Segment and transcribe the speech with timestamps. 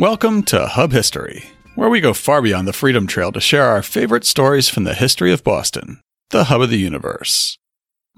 [0.00, 3.82] Welcome to Hub History, where we go far beyond the Freedom Trail to share our
[3.82, 6.00] favorite stories from the history of Boston,
[6.30, 7.58] the hub of the universe.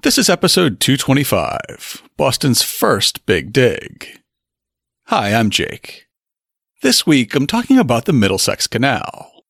[0.01, 4.21] This is episode 225 Boston's first big dig.
[5.07, 6.07] Hi, I'm Jake.
[6.83, 9.43] This week I'm talking about the Middlesex Canal.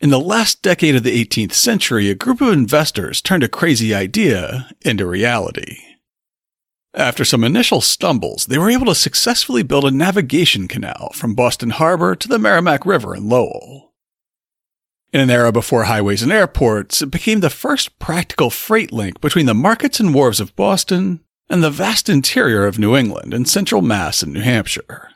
[0.00, 3.92] In the last decade of the 18th century, a group of investors turned a crazy
[3.92, 5.78] idea into reality.
[6.94, 11.70] After some initial stumbles, they were able to successfully build a navigation canal from Boston
[11.70, 13.92] Harbor to the Merrimack River in Lowell.
[15.12, 19.46] In an era before highways and airports, it became the first practical freight link between
[19.46, 21.20] the markets and wharves of Boston
[21.50, 25.10] and the vast interior of New England and central Mass and New Hampshire.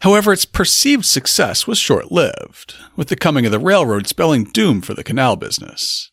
[0.00, 4.80] However, its perceived success was short lived, with the coming of the railroad spelling doom
[4.80, 6.10] for the canal business.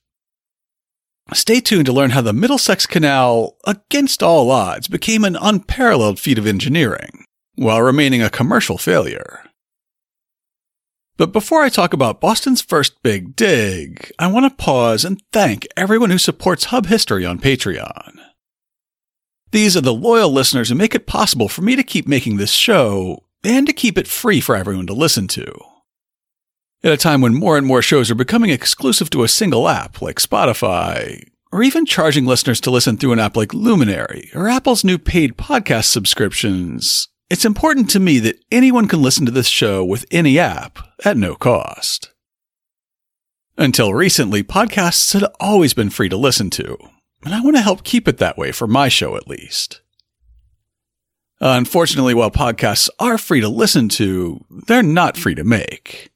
[1.34, 6.38] Stay tuned to learn how the Middlesex Canal, against all odds, became an unparalleled feat
[6.38, 7.26] of engineering,
[7.56, 9.44] while remaining a commercial failure.
[11.18, 15.66] But before I talk about Boston's first big dig, I want to pause and thank
[15.76, 18.20] everyone who supports Hub History on Patreon.
[19.52, 22.52] These are the loyal listeners who make it possible for me to keep making this
[22.52, 25.54] show and to keep it free for everyone to listen to.
[26.84, 30.02] At a time when more and more shows are becoming exclusive to a single app
[30.02, 34.84] like Spotify, or even charging listeners to listen through an app like Luminary or Apple's
[34.84, 39.84] new paid podcast subscriptions, it's important to me that anyone can listen to this show
[39.84, 42.12] with any app at no cost.
[43.58, 46.78] Until recently, podcasts had always been free to listen to,
[47.24, 49.82] and I want to help keep it that way for my show at least.
[51.40, 56.12] Unfortunately, while podcasts are free to listen to, they're not free to make.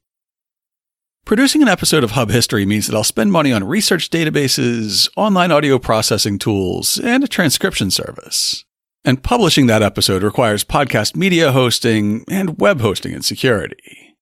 [1.30, 5.52] Producing an episode of Hub History means that I'll spend money on research databases, online
[5.52, 8.66] audio processing tools, and a transcription service.
[9.06, 14.16] And publishing that episode requires podcast media hosting and web hosting and security.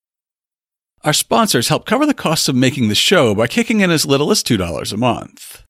[1.05, 4.29] Our sponsors help cover the costs of making the show by kicking in as little
[4.29, 5.63] as $2 a month.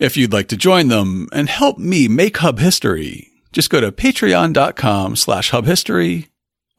[0.00, 3.92] If you'd like to join them and help me make Hub History, just go to
[3.92, 6.26] patreon.com slash hubhistory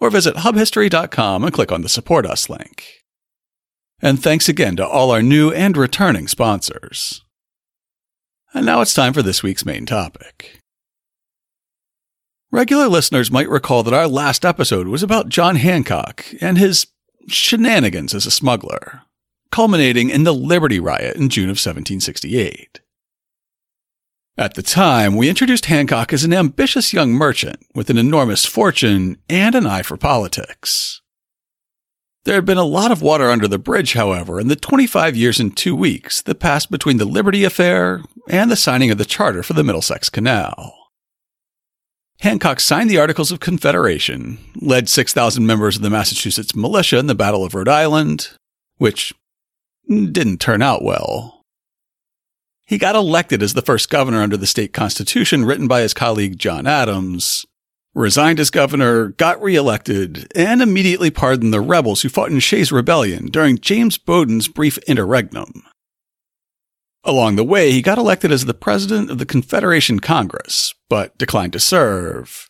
[0.01, 3.04] or visit hubhistory.com and click on the support us link.
[4.01, 7.23] And thanks again to all our new and returning sponsors.
[8.53, 10.59] And now it's time for this week's main topic.
[12.51, 16.87] Regular listeners might recall that our last episode was about John Hancock and his
[17.27, 19.01] shenanigans as a smuggler,
[19.51, 22.79] culminating in the Liberty Riot in June of 1768.
[24.37, 29.17] At the time, we introduced Hancock as an ambitious young merchant with an enormous fortune
[29.29, 31.01] and an eye for politics.
[32.25, 35.39] There had been a lot of water under the bridge, however, in the 25 years
[35.39, 39.43] and two weeks that passed between the Liberty Affair and the signing of the charter
[39.43, 40.73] for the Middlesex Canal.
[42.21, 47.13] Hancock signed the Articles of Confederation, led 6,000 members of the Massachusetts militia in the
[47.13, 48.31] Battle of Rhode Island,
[48.77, 49.13] which
[49.87, 51.43] didn't turn out well.
[52.65, 56.39] He got elected as the first governor under the state constitution written by his colleague
[56.39, 57.45] John Adams,
[57.95, 63.27] resigned as governor, got reelected, and immediately pardoned the rebels who fought in Shays' Rebellion
[63.27, 65.63] during James Bowdoin's brief interregnum.
[67.05, 71.53] Along the way, he got elected as the president of the Confederation Congress, but declined
[71.53, 72.49] to serve.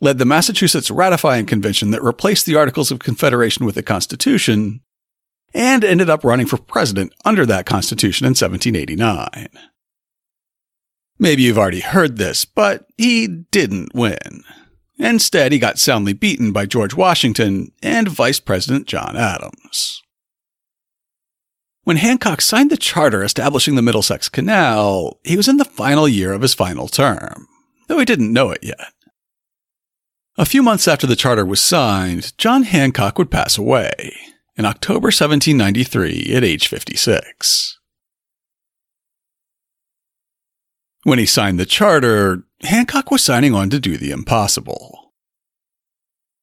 [0.00, 4.80] Led the Massachusetts Ratifying Convention that replaced the Articles of Confederation with the Constitution,
[5.54, 9.48] and ended up running for president under that Constitution in 1789.
[11.18, 14.42] Maybe you've already heard this, but he didn't win.
[14.98, 20.02] Instead, he got soundly beaten by George Washington and Vice President John Adams.
[21.82, 26.32] When Hancock signed the charter establishing the Middlesex Canal, he was in the final year
[26.32, 27.46] of his final term,
[27.88, 28.92] though he didn't know it yet.
[30.38, 34.14] A few months after the charter was signed, John Hancock would pass away
[34.56, 37.78] in October 1793 at age 56.
[41.04, 45.12] When he signed the charter, Hancock was signing on to do the impossible.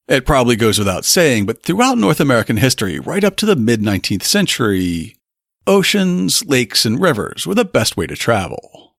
[0.07, 3.81] It probably goes without saying, but throughout North American history, right up to the mid
[3.81, 5.17] 19th century,
[5.65, 8.95] oceans, lakes, and rivers were the best way to travel.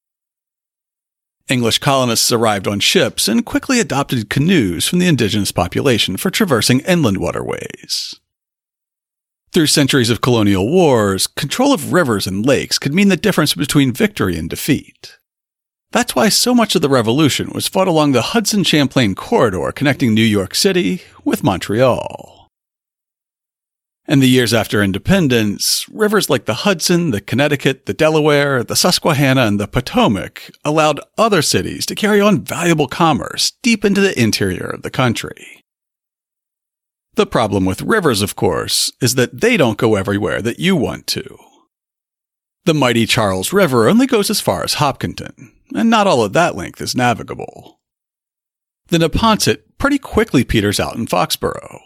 [1.49, 6.81] English colonists arrived on ships and quickly adopted canoes from the indigenous population for traversing
[6.81, 8.19] inland waterways.
[9.53, 13.93] Through centuries of colonial wars, control of rivers and lakes could mean the difference between
[13.93, 15.19] victory and defeat.
[15.93, 20.15] That's why so much of the revolution was fought along the Hudson Champlain corridor connecting
[20.15, 22.49] New York City with Montreal.
[24.09, 29.43] In the years after independence, rivers like the Hudson, the Connecticut, the Delaware, the Susquehanna,
[29.43, 34.67] and the Potomac allowed other cities to carry on valuable commerce deep into the interior
[34.67, 35.63] of the country.
[37.15, 41.07] The problem with rivers, of course, is that they don't go everywhere that you want
[41.09, 41.37] to.
[42.65, 46.57] The mighty Charles River only goes as far as Hopkinton, and not all of that
[46.57, 47.81] length is navigable.
[48.89, 51.81] The Neponset pretty quickly peters out in Foxborough.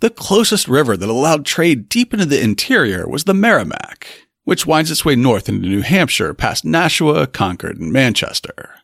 [0.00, 4.90] The closest river that allowed trade deep into the interior was the Merrimack, which winds
[4.90, 8.74] its way north into New Hampshire past Nashua, Concord, and Manchester.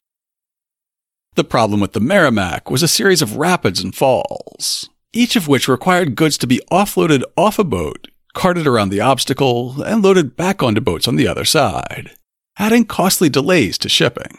[1.35, 5.69] The problem with the Merrimack was a series of rapids and falls, each of which
[5.69, 10.63] required goods to be offloaded off a boat, carted around the obstacle, and loaded back
[10.63, 12.13] onto boats on the other side,
[12.59, 14.39] adding costly delays to shipping.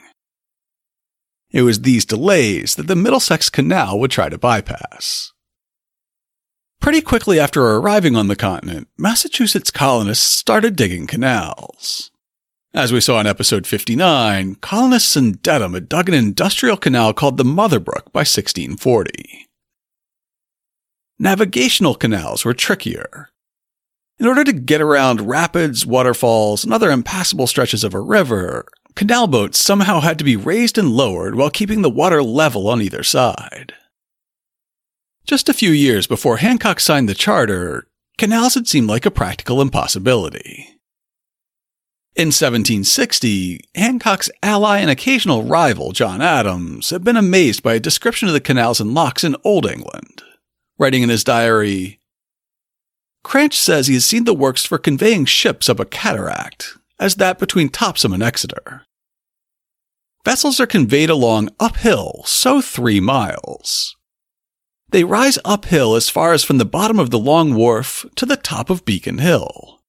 [1.52, 5.34] It was these delays that the Middlesex Canal would try to bypass.
[6.80, 12.12] Pretty quickly after arriving on the continent, Massachusetts colonists started digging canals.
[12.74, 17.38] As we saw in episode 59, colonists in Dedham had dug an industrial canal called
[17.38, 19.48] the Motherbrook by 1640.
[21.18, 23.30] Navigational canals were trickier.
[24.20, 29.28] In order to get around rapids, waterfalls, and other impassable stretches of a river, canal
[29.28, 33.02] boats somehow had to be raised and lowered while keeping the water level on either
[33.02, 33.74] side.
[35.26, 37.88] Just a few years before Hancock signed the charter,
[38.18, 40.68] canals had seemed like a practical impossibility.
[42.16, 48.28] In 1760, Hancock's ally and occasional rival, John Adams, had been amazed by a description
[48.28, 50.24] of the canals and locks in Old England.
[50.78, 51.99] Writing in his diary,
[53.24, 57.40] Cranch says he has seen the works for conveying ships up a cataract, as that
[57.40, 58.84] between Topsham and Exeter.
[60.26, 63.96] Vessels are conveyed along uphill, so three miles.
[64.90, 68.36] They rise uphill as far as from the bottom of the Long Wharf to the
[68.36, 69.80] top of Beacon Hill.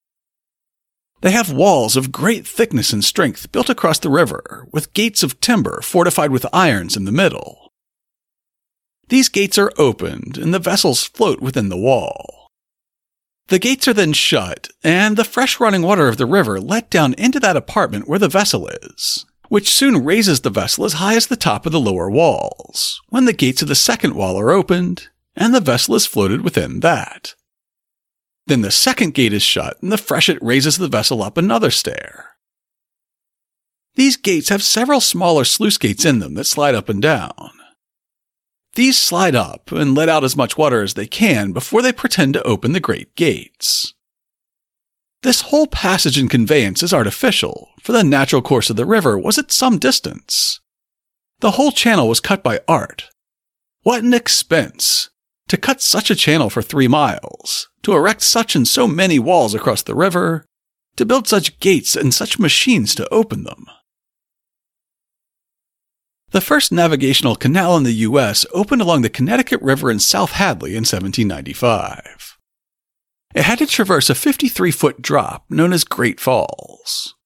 [1.22, 5.40] They have walls of great thickness and strength built across the river, with gates of
[5.40, 7.72] timber fortified with irons in the middle.
[9.08, 12.39] These gates are opened, and the vessels float within the wall.
[13.50, 17.14] The gates are then shut, and the fresh running water of the river let down
[17.14, 21.26] into that apartment where the vessel is, which soon raises the vessel as high as
[21.26, 25.08] the top of the lower walls, when the gates of the second wall are opened,
[25.35, 27.35] and the vessel is floated within that.
[28.47, 32.37] Then the second gate is shut, and the freshet raises the vessel up another stair.
[33.97, 37.50] These gates have several smaller sluice gates in them that slide up and down.
[38.75, 42.34] These slide up and let out as much water as they can before they pretend
[42.34, 43.94] to open the great gates.
[45.22, 49.37] This whole passage and conveyance is artificial, for the natural course of the river was
[49.38, 50.61] at some distance.
[51.40, 53.08] The whole channel was cut by art.
[53.82, 55.11] What an expense!
[55.49, 59.52] To cut such a channel for three miles, to erect such and so many walls
[59.52, 60.46] across the river,
[60.96, 63.66] to build such gates and such machines to open them.
[66.32, 68.46] The first navigational canal in the U.S.
[68.52, 72.38] opened along the Connecticut River in South Hadley in 1795.
[73.34, 77.16] It had to traverse a 53 foot drop known as Great Falls.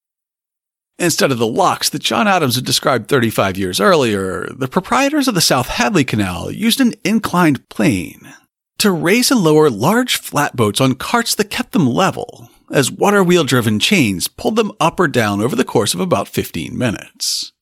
[0.98, 5.34] Instead of the locks that John Adams had described 35 years earlier, the proprietors of
[5.34, 8.32] the South Hadley Canal used an inclined plane
[8.78, 13.44] to raise and lower large flatboats on carts that kept them level, as water wheel
[13.44, 17.53] driven chains pulled them up or down over the course of about 15 minutes.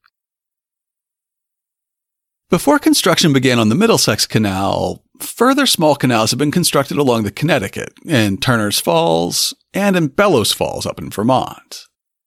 [2.53, 7.31] Before construction began on the Middlesex Canal, further small canals had been constructed along the
[7.31, 11.87] Connecticut, in Turner's Falls, and in Bellows Falls up in Vermont.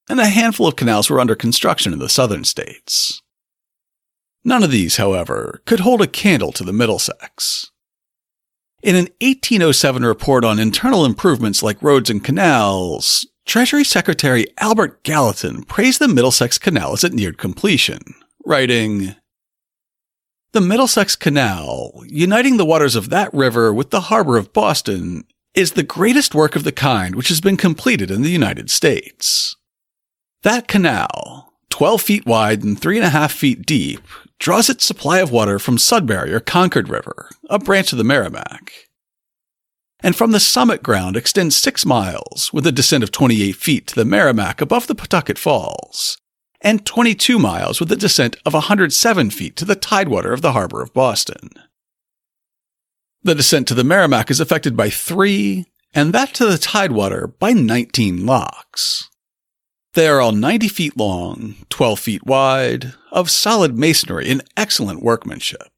[0.09, 3.21] And a handful of canals were under construction in the southern states.
[4.43, 7.69] None of these, however, could hold a candle to the Middlesex.
[8.81, 15.65] In an 1807 report on internal improvements like roads and canals, Treasury Secretary Albert Gallatin
[15.65, 17.99] praised the Middlesex Canal as it neared completion,
[18.43, 19.13] writing,
[20.55, 25.73] the Middlesex Canal, uniting the waters of that river with the harbor of Boston, is
[25.73, 29.57] the greatest work of the kind which has been completed in the United States.
[30.43, 34.07] That canal, 12 feet wide and 3.5 feet deep,
[34.39, 38.71] draws its supply of water from Sudbury or Concord River, a branch of the Merrimack.
[39.99, 43.95] And from the summit ground extends six miles, with a descent of 28 feet to
[43.95, 46.17] the Merrimack above the Pawtucket Falls,
[46.65, 50.81] and 22 miles with a descent of 107 feet to the tidewater of the harbor
[50.81, 51.51] of Boston.
[53.21, 57.53] The descent to the Merrimack is affected by three, and that to the tidewater by
[57.53, 59.09] 19 locks.
[59.93, 65.69] They are all 90 feet long, 12 feet wide, of solid masonry and excellent workmanship.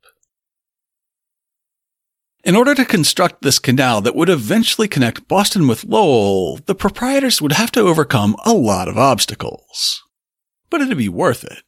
[2.45, 7.41] In order to construct this canal that would eventually connect Boston with Lowell, the proprietors
[7.41, 10.01] would have to overcome a lot of obstacles
[10.69, 11.63] but it'd be worth it.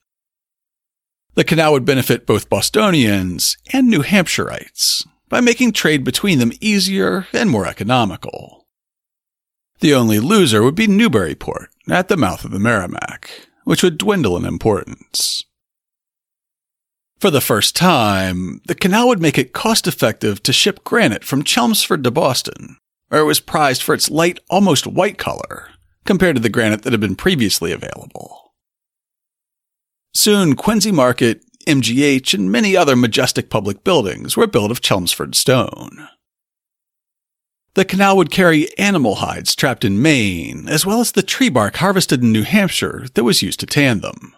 [1.35, 7.27] The canal would benefit both Bostonians and New Hampshireites, by making trade between them easier
[7.31, 8.67] and more economical.
[9.79, 14.35] The only loser would be Newburyport at the mouth of the Merrimack, which would dwindle
[14.35, 15.43] in importance.
[17.19, 21.43] For the first time, the canal would make it cost effective to ship granite from
[21.43, 22.77] Chelmsford to Boston,
[23.09, 25.69] where it was prized for its light, almost white color,
[26.05, 28.48] compared to the granite that had been previously available.
[30.13, 36.07] Soon, Quincy Market, MGH, and many other majestic public buildings were built of Chelmsford stone.
[37.75, 41.77] The canal would carry animal hides trapped in Maine, as well as the tree bark
[41.77, 44.35] harvested in New Hampshire that was used to tan them.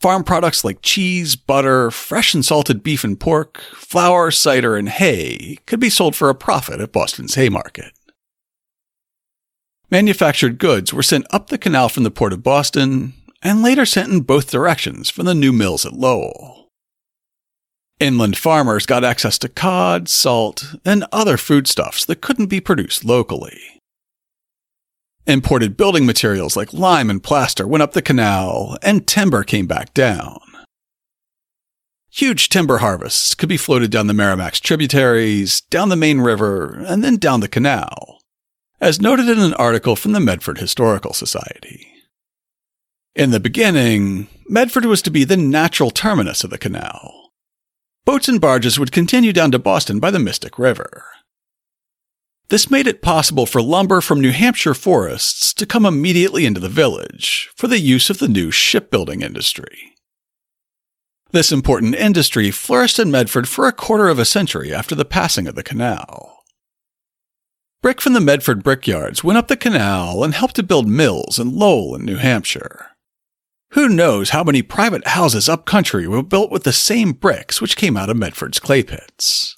[0.00, 5.58] Farm products like cheese, butter, fresh and salted beef and pork, flour, cider, and hay
[5.66, 7.92] could be sold for a profit at Boston's Haymarket.
[9.90, 14.12] Manufactured goods were sent up the canal from the port of Boston and later sent
[14.12, 16.68] in both directions from the new mills at Lowell.
[18.00, 23.60] Inland farmers got access to cod, salt, and other foodstuffs that couldn't be produced locally.
[25.26, 29.92] Imported building materials like lime and plaster went up the canal, and timber came back
[29.94, 30.40] down.
[32.08, 37.04] Huge timber harvests could be floated down the Merrimack's tributaries, down the main river, and
[37.04, 38.20] then down the canal,
[38.80, 41.92] as noted in an article from the Medford Historical Society.
[43.14, 47.30] In the beginning, Medford was to be the natural terminus of the canal.
[48.04, 51.04] Boats and barges would continue down to Boston by the Mystic River.
[52.48, 56.68] This made it possible for lumber from New Hampshire forests to come immediately into the
[56.70, 59.94] village for the use of the new shipbuilding industry.
[61.30, 65.46] This important industry flourished in Medford for a quarter of a century after the passing
[65.46, 66.38] of the canal.
[67.82, 71.54] Brick from the Medford brickyards went up the canal and helped to build mills in
[71.54, 72.87] Lowell and New Hampshire.
[73.72, 77.76] Who knows how many private houses up country were built with the same bricks which
[77.76, 79.56] came out of Medford's clay pits.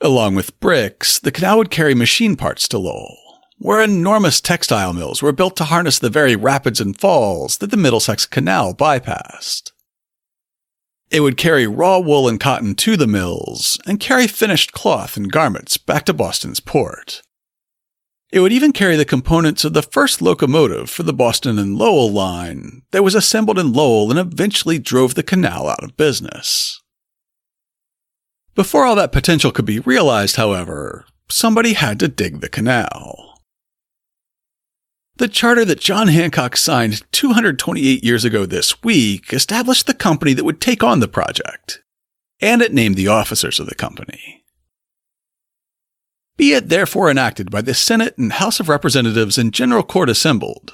[0.00, 3.16] Along with bricks, the canal would carry machine parts to Lowell,
[3.58, 7.76] where enormous textile mills were built to harness the very rapids and falls that the
[7.76, 9.70] Middlesex Canal bypassed.
[11.12, 15.30] It would carry raw wool and cotton to the mills and carry finished cloth and
[15.30, 17.22] garments back to Boston's port.
[18.32, 22.10] It would even carry the components of the first locomotive for the Boston and Lowell
[22.10, 26.80] line that was assembled in Lowell and eventually drove the canal out of business.
[28.54, 33.38] Before all that potential could be realized, however, somebody had to dig the canal.
[35.16, 40.44] The charter that John Hancock signed 228 years ago this week established the company that
[40.44, 41.82] would take on the project,
[42.40, 44.41] and it named the officers of the company.
[46.42, 50.72] Be it therefore enacted by the Senate and House of Representatives and General Court assembled,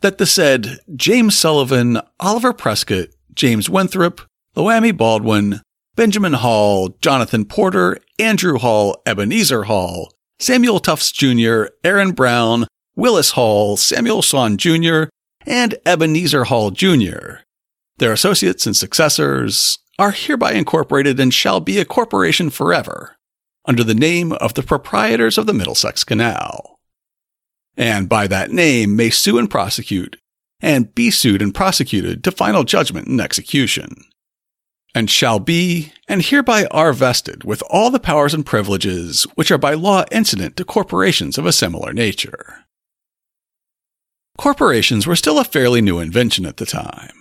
[0.00, 4.20] that the said James Sullivan, Oliver Prescott, James Winthrop,
[4.56, 5.60] Loammi Baldwin,
[5.94, 10.10] Benjamin Hall, Jonathan Porter, Andrew Hall, Ebenezer Hall,
[10.40, 15.04] Samuel Tufts Jr., Aaron Brown, Willis Hall, Samuel Swan Jr.,
[15.46, 17.44] and Ebenezer Hall Jr.,
[17.98, 23.15] their associates and successors, are hereby incorporated and shall be a corporation forever
[23.66, 26.78] under the name of the proprietors of the Middlesex Canal.
[27.76, 30.16] And by that name may sue and prosecute,
[30.60, 34.04] and be sued and prosecuted to final judgment and execution.
[34.94, 39.58] And shall be, and hereby are vested with all the powers and privileges which are
[39.58, 42.64] by law incident to corporations of a similar nature.
[44.38, 47.20] Corporations were still a fairly new invention at the time.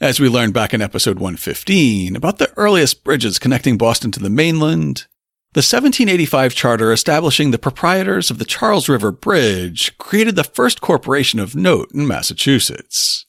[0.00, 4.30] As we learned back in episode 115 about the earliest bridges connecting Boston to the
[4.30, 5.06] mainland,
[5.52, 11.40] the 1785 charter establishing the proprietors of the Charles River Bridge created the first corporation
[11.40, 13.26] of note in Massachusetts.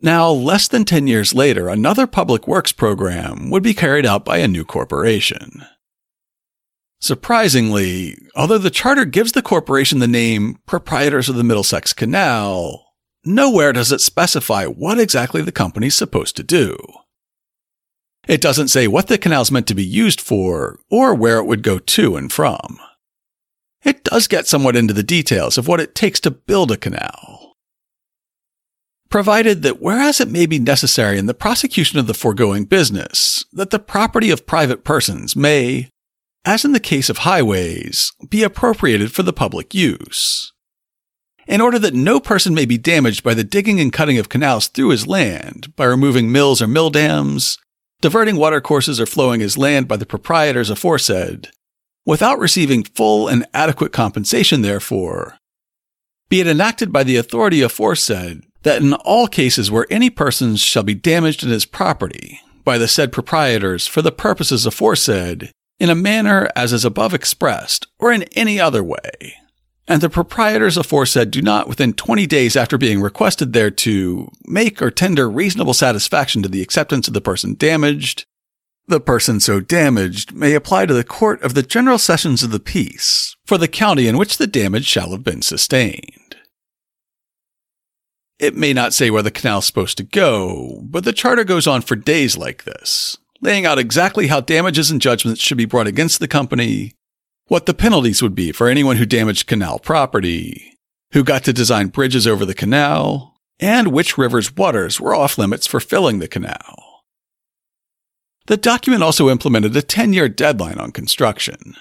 [0.00, 4.38] Now, less than 10 years later, another public works program would be carried out by
[4.38, 5.64] a new corporation.
[7.00, 12.84] Surprisingly, although the charter gives the corporation the name Proprietors of the Middlesex Canal,
[13.24, 16.76] nowhere does it specify what exactly the company's supposed to do.
[18.28, 21.46] It doesn't say what the canal is meant to be used for or where it
[21.46, 22.78] would go to and from.
[23.84, 27.54] It does get somewhat into the details of what it takes to build a canal.
[29.08, 33.70] Provided that whereas it may be necessary in the prosecution of the foregoing business, that
[33.70, 35.90] the property of private persons may,
[36.44, 40.52] as in the case of highways, be appropriated for the public use.
[41.46, 44.68] In order that no person may be damaged by the digging and cutting of canals
[44.68, 47.58] through his land by removing mills or mill dams,
[48.02, 51.48] diverting watercourses or flowing as land by the proprietors aforesaid,
[52.04, 55.38] without receiving full and adequate compensation therefore,
[56.28, 60.82] be it enacted by the authority aforesaid that in all cases where any persons shall
[60.82, 65.94] be damaged in his property, by the said proprietors for the purposes aforesaid in a
[65.94, 69.36] manner as is above expressed or in any other way.
[69.92, 74.90] And the proprietors aforesaid do not within 20 days after being requested thereto make or
[74.90, 78.24] tender reasonable satisfaction to the acceptance of the person damaged,
[78.86, 82.58] the person so damaged may apply to the court of the general sessions of the
[82.58, 86.36] peace for the county in which the damage shall have been sustained.
[88.38, 91.66] It may not say where the canal is supposed to go, but the charter goes
[91.66, 95.86] on for days like this, laying out exactly how damages and judgments should be brought
[95.86, 96.94] against the company,
[97.48, 100.78] what the penalties would be for anyone who damaged canal property,
[101.12, 105.66] who got to design bridges over the canal, and which river's waters were off limits
[105.66, 107.02] for filling the canal.
[108.46, 111.74] The document also implemented a 10 year deadline on construction.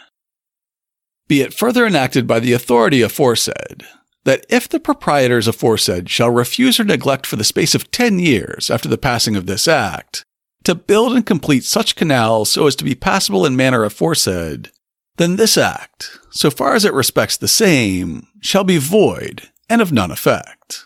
[1.28, 3.86] Be it further enacted by the authority aforesaid
[4.24, 8.70] that if the proprietors aforesaid shall refuse or neglect for the space of 10 years
[8.70, 10.24] after the passing of this act
[10.64, 14.70] to build and complete such canals so as to be passable in manner aforesaid,
[15.18, 19.92] then this act, so far as it respects the same, shall be void and of
[19.92, 20.86] none effect.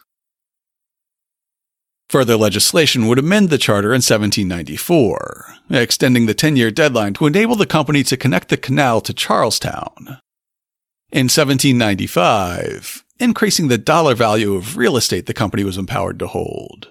[2.09, 7.55] Further legislation would amend the charter in 1794, extending the 10 year deadline to enable
[7.55, 10.19] the company to connect the canal to Charlestown.
[11.11, 16.89] In 1795, increasing the dollar value of real estate the company was empowered to hold.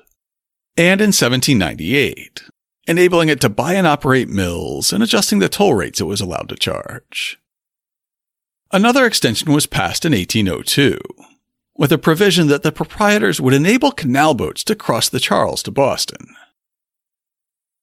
[0.77, 2.43] And in 1798,
[2.87, 6.49] enabling it to buy and operate mills and adjusting the toll rates it was allowed
[6.49, 7.39] to charge.
[8.73, 10.99] Another extension was passed in 1802,
[11.77, 15.71] with a provision that the proprietors would enable canal boats to cross the Charles to
[15.71, 16.35] Boston.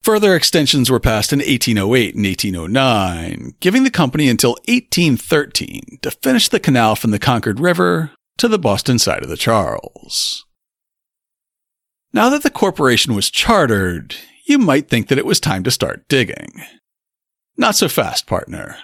[0.03, 6.49] Further extensions were passed in 1808 and 1809, giving the company until 1813 to finish
[6.49, 10.45] the canal from the Concord River to the Boston side of the Charles.
[12.11, 14.15] Now that the corporation was chartered,
[14.51, 16.61] you might think that it was time to start digging.
[17.57, 18.77] Not so fast, partner.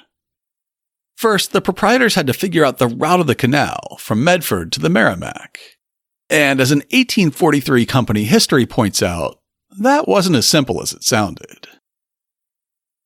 [1.16, 4.80] First, the proprietors had to figure out the route of the canal from Medford to
[4.80, 5.60] the Merrimack.
[6.30, 9.40] And as an 1843 company history points out,
[9.80, 11.68] that wasn't as simple as it sounded.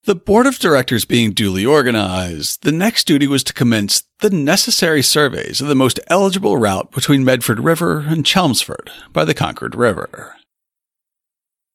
[0.06, 5.04] The board of directors being duly organized, the next duty was to commence the necessary
[5.04, 10.36] surveys of the most eligible route between Medford River and Chelmsford by the Concord River.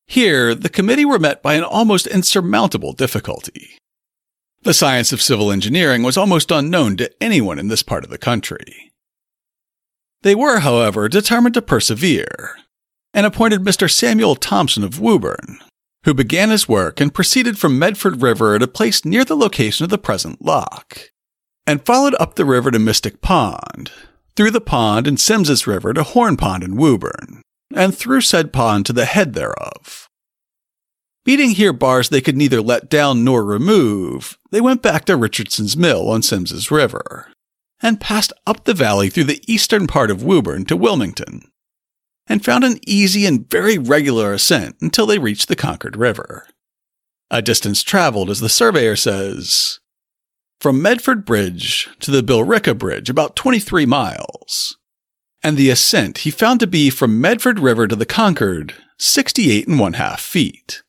[0.06, 3.78] Here, the committee were met by an almost insurmountable difficulty.
[4.62, 8.18] The science of civil engineering was almost unknown to anyone in this part of the
[8.18, 8.92] country.
[10.22, 12.56] They were, however, determined to persevere,
[13.14, 13.90] and appointed Mr.
[13.90, 15.58] Samuel Thompson of Woburn,
[16.04, 19.84] who began his work and proceeded from Medford River at a place near the location
[19.84, 21.10] of the present lock,
[21.66, 23.90] and followed up the river to Mystic Pond,
[24.36, 27.42] through the pond and Sims's River to Horn Pond in Woburn,
[27.76, 30.08] and through said pond to the head thereof.
[31.24, 35.76] Beating here bars they could neither let down nor remove, they went back to Richardson's
[35.76, 37.28] Mill on Sims's River,
[37.82, 41.42] and passed up the valley through the eastern part of Woburn to Wilmington,
[42.26, 46.46] and found an easy and very regular ascent until they reached the Concord River.
[47.30, 49.80] A distance traveled, as the surveyor says,
[50.60, 54.78] from Medford Bridge to the Billerica Bridge about 23 miles,
[55.46, 59.78] and the ascent he found to be from Medford River to the Concord 68 and
[59.78, 60.82] one half feet.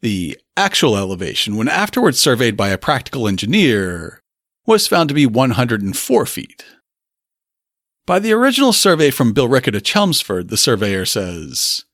[0.00, 4.22] The actual elevation, when afterwards surveyed by a practical engineer,
[4.64, 6.64] was found to be 104 feet.
[8.06, 11.84] By the original survey from Billerica to Chelmsford, the surveyor says,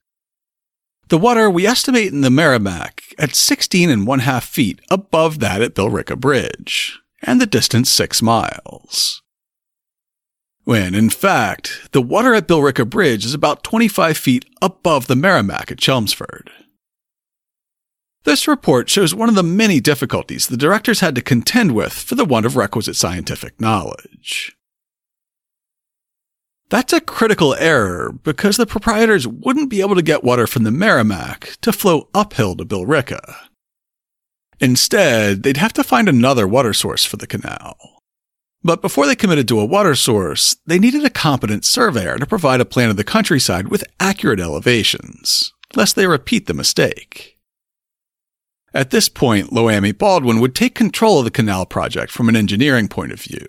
[1.08, 5.62] The water we estimate in the Merrimack at 16 and one half feet above that
[5.62, 9.22] at Billerica Bridge, and the distance six miles.
[10.66, 15.70] When, in fact, the water at Billerica Bridge is about 25 feet above the Merrimack
[15.70, 16.50] at Chelmsford.
[18.24, 22.16] This report shows one of the many difficulties the directors had to contend with for
[22.16, 24.56] the want of requisite scientific knowledge.
[26.68, 30.72] That's a critical error because the proprietors wouldn't be able to get water from the
[30.72, 33.36] Merrimack to flow uphill to Billerica.
[34.58, 37.95] Instead, they'd have to find another water source for the canal.
[38.66, 42.60] But before they committed to a water source, they needed a competent surveyor to provide
[42.60, 47.38] a plan of the countryside with accurate elevations, lest they repeat the mistake.
[48.74, 52.88] At this point, Loammi Baldwin would take control of the canal project from an engineering
[52.88, 53.46] point of view.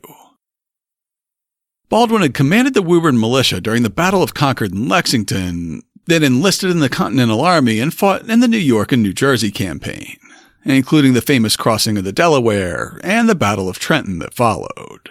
[1.90, 6.70] Baldwin had commanded the Woburn militia during the Battle of Concord and Lexington, then enlisted
[6.70, 10.18] in the Continental Army and fought in the New York and New Jersey campaign,
[10.72, 15.10] including the famous crossing of the Delaware and the Battle of Trenton that followed.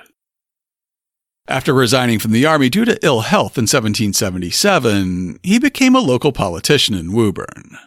[1.49, 6.33] After resigning from the Army due to ill health in 1777, he became a local
[6.33, 7.79] politician in Woburn.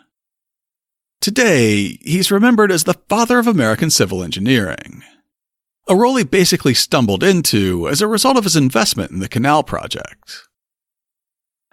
[1.20, 5.04] Today, he's remembered as the father of American civil engineering,
[5.90, 9.62] a role he basically stumbled into as a result of his investment in the canal
[9.62, 10.48] project.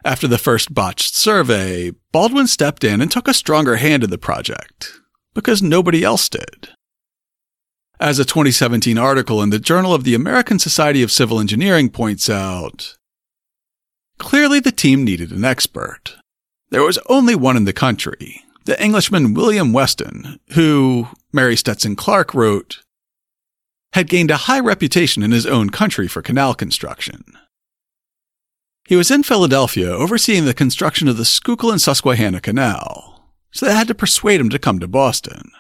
[0.05, 4.19] After the first botched survey, Baldwin stepped in and took a stronger hand in the
[4.19, 5.01] project,
[5.37, 6.71] because nobody else did.
[8.01, 12.31] As a 2017 article in the Journal of the American Society of Civil Engineering points
[12.31, 12.97] out,
[14.19, 16.17] clearly the team needed an expert.
[16.71, 22.33] There was only one in the country, the Englishman William Weston, who, Mary Stetson Clark
[22.33, 22.83] wrote,
[23.93, 27.25] had gained a high reputation in his own country for canal construction.
[28.89, 33.16] He was in Philadelphia overseeing the construction of the Schuylkill and Susquehanna Canal,
[33.57, 35.51] so they had to persuade him to come to Boston.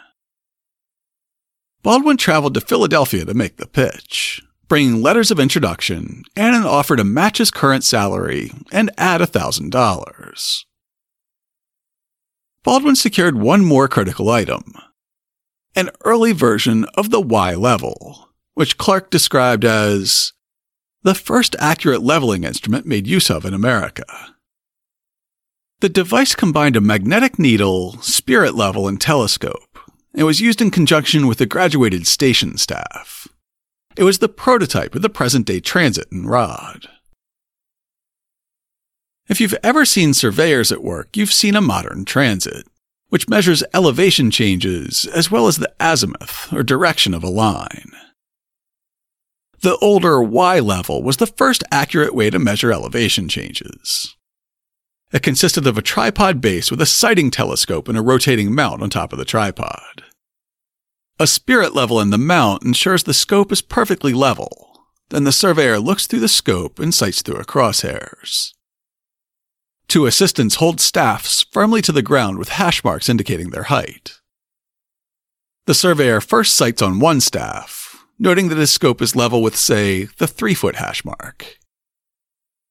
[1.82, 6.96] Baldwin traveled to Philadelphia to make the pitch, bringing letters of introduction and an offer
[6.96, 10.64] to match his current salary and add $1,000.
[12.62, 14.74] Baldwin secured one more critical item
[15.76, 20.32] an early version of the Y level, which Clark described as
[21.02, 24.35] the first accurate leveling instrument made use of in America.
[25.80, 29.76] The device combined a magnetic needle, spirit level, and telescope
[30.16, 33.28] it was used in conjunction with the graduated station staff.
[33.98, 36.88] It was the prototype of the present day transit and rod.
[39.28, 42.66] If you've ever seen surveyors at work, you've seen a modern transit,
[43.10, 47.92] which measures elevation changes as well as the azimuth or direction of a line.
[49.60, 54.16] The older Y level was the first accurate way to measure elevation changes.
[55.16, 58.90] It consisted of a tripod base with a sighting telescope and a rotating mount on
[58.90, 60.04] top of the tripod.
[61.18, 64.78] A spirit level in the mount ensures the scope is perfectly level.
[65.08, 68.52] Then the surveyor looks through the scope and sights through a crosshairs.
[69.88, 74.20] Two assistants hold staffs firmly to the ground with hash marks indicating their height.
[75.64, 80.08] The surveyor first sights on one staff, noting that his scope is level with, say,
[80.18, 81.56] the 3 foot hash mark.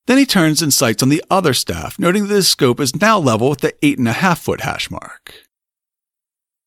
[0.07, 3.17] Then he turns and sights on the other staff, noting that his scope is now
[3.17, 5.33] level with the 8.5 foot hash mark.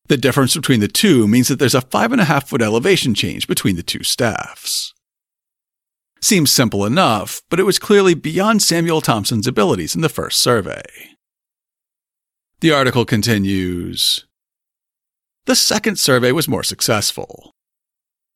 [0.08, 3.82] The difference between the two means that there's a 5.5 foot elevation change between the
[3.82, 4.94] two staffs.
[6.20, 10.82] Seems simple enough, but it was clearly beyond Samuel Thompson's abilities in the first survey.
[12.60, 14.24] The article continues
[15.44, 17.54] The second survey was more successful.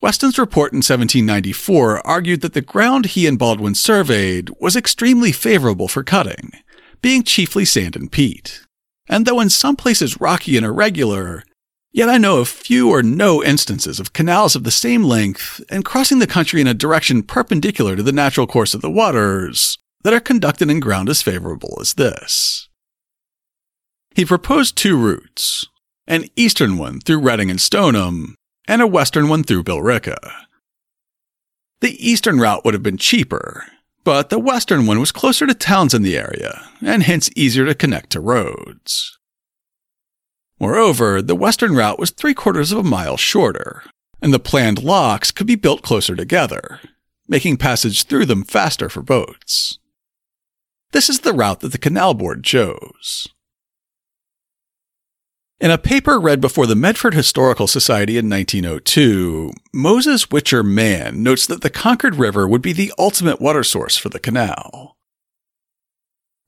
[0.02, 5.86] Weston's report in 1794 argued that the ground he and Baldwin surveyed was extremely favorable
[5.86, 6.50] for cutting,
[7.00, 8.66] being chiefly sand and peat.
[9.08, 11.44] And though in some places rocky and irregular,
[11.92, 15.84] yet I know of few or no instances of canals of the same length and
[15.84, 20.12] crossing the country in a direction perpendicular to the natural course of the waters that
[20.12, 22.68] are conducted in ground as favorable as this.
[24.16, 25.64] He proposed two routes,
[26.08, 28.34] an eastern one through Reading and Stoneham,
[28.68, 30.18] and a western one through Billerica.
[31.80, 33.64] The eastern route would have been cheaper,
[34.04, 37.74] but the western one was closer to towns in the area, and hence easier to
[37.74, 39.18] connect to roads.
[40.60, 43.82] Moreover, the western route was three quarters of a mile shorter,
[44.20, 46.80] and the planned locks could be built closer together,
[47.26, 49.78] making passage through them faster for boats.
[50.92, 53.26] This is the route that the Canal Board chose.
[55.62, 61.46] In a paper read before the Medford Historical Society in 1902, Moses Whitcher Mann notes
[61.46, 64.96] that the Concord River would be the ultimate water source for the canal.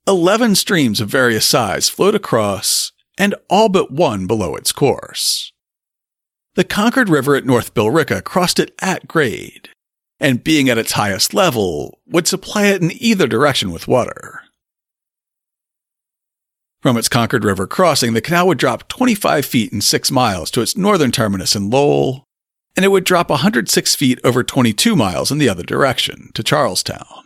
[0.04, 5.52] Eleven streams of various size flowed across, and all but one below its course.
[6.56, 9.68] The Concord River at North Billerica crossed it at grade,
[10.18, 14.40] and being at its highest level, would supply it in either direction with water.
[16.84, 20.60] From its Concord River crossing, the canal would drop 25 feet in 6 miles to
[20.60, 22.24] its northern terminus in Lowell,
[22.76, 27.22] and it would drop 106 feet over 22 miles in the other direction to Charlestown.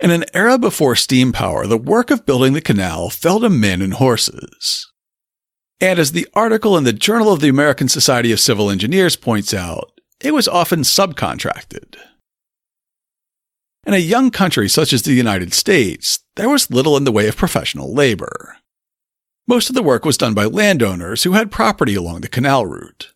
[0.00, 3.82] In an era before steam power, the work of building the canal fell to men
[3.82, 4.90] and horses.
[5.78, 9.52] And as the article in the Journal of the American Society of Civil Engineers points
[9.52, 11.96] out, it was often subcontracted.
[13.86, 17.28] In a young country such as the United States, there was little in the way
[17.28, 18.56] of professional labor.
[19.48, 23.12] Most of the work was done by landowners who had property along the canal route.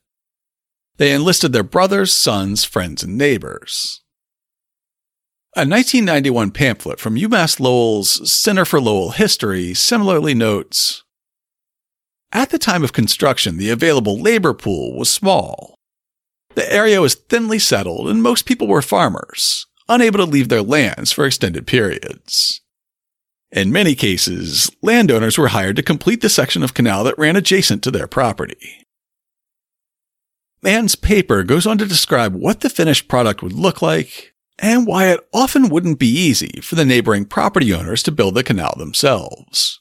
[0.96, 4.02] They enlisted their brothers, sons, friends, and neighbors.
[5.56, 11.02] A 1991 pamphlet from UMass Lowell's Center for Lowell History similarly notes
[12.32, 15.74] At the time of construction, the available labor pool was small.
[16.54, 21.10] The area was thinly settled, and most people were farmers, unable to leave their lands
[21.12, 22.60] for extended periods.
[23.52, 27.82] In many cases, landowners were hired to complete the section of canal that ran adjacent
[27.82, 28.86] to their property.
[30.62, 35.06] Mann's paper goes on to describe what the finished product would look like and why
[35.06, 39.80] it often wouldn't be easy for the neighboring property owners to build the canal themselves.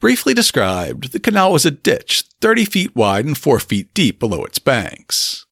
[0.00, 4.44] Briefly described, the canal was a ditch 30 feet wide and 4 feet deep below
[4.44, 5.46] its banks.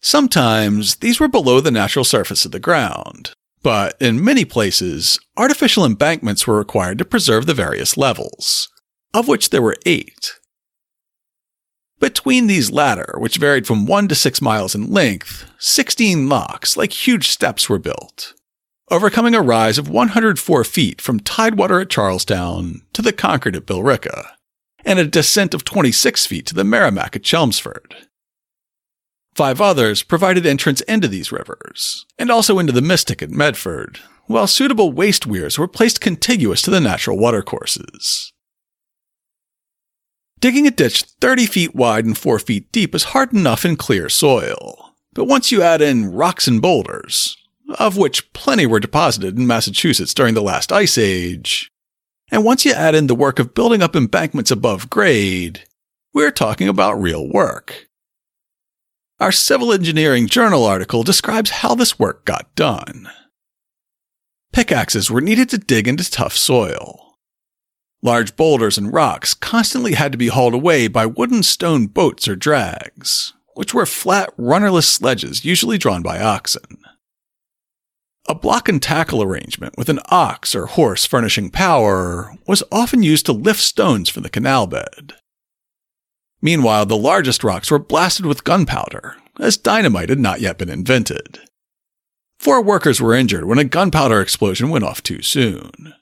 [0.00, 5.84] Sometimes these were below the natural surface of the ground, but in many places, artificial
[5.84, 8.68] embankments were required to preserve the various levels,
[9.12, 10.34] of which there were eight.
[12.00, 16.92] Between these latter, which varied from 1 to 6 miles in length, 16 locks, like
[16.92, 18.34] huge steps, were built,
[18.90, 24.28] overcoming a rise of 104 feet from Tidewater at Charlestown to the Concord at Billerica,
[24.84, 28.07] and a descent of 26 feet to the Merrimack at Chelmsford.
[29.38, 34.48] Five others provided entrance into these rivers, and also into the Mystic at Medford, while
[34.48, 38.32] suitable waste weirs were placed contiguous to the natural watercourses.
[40.40, 44.08] Digging a ditch 30 feet wide and 4 feet deep is hard enough in clear
[44.08, 47.36] soil, but once you add in rocks and boulders,
[47.78, 51.70] of which plenty were deposited in Massachusetts during the last ice age,
[52.32, 55.62] and once you add in the work of building up embankments above grade,
[56.12, 57.87] we're talking about real work.
[59.20, 63.10] Our Civil Engineering Journal article describes how this work got done.
[64.52, 67.16] Pickaxes were needed to dig into tough soil.
[68.00, 72.36] Large boulders and rocks constantly had to be hauled away by wooden stone boats or
[72.36, 76.78] drags, which were flat, runnerless sledges usually drawn by oxen.
[78.28, 83.26] A block and tackle arrangement with an ox or horse furnishing power was often used
[83.26, 85.14] to lift stones from the canal bed.
[86.40, 91.40] Meanwhile, the largest rocks were blasted with gunpowder, as dynamite had not yet been invented.
[92.38, 95.94] Four workers were injured when a gunpowder explosion went off too soon.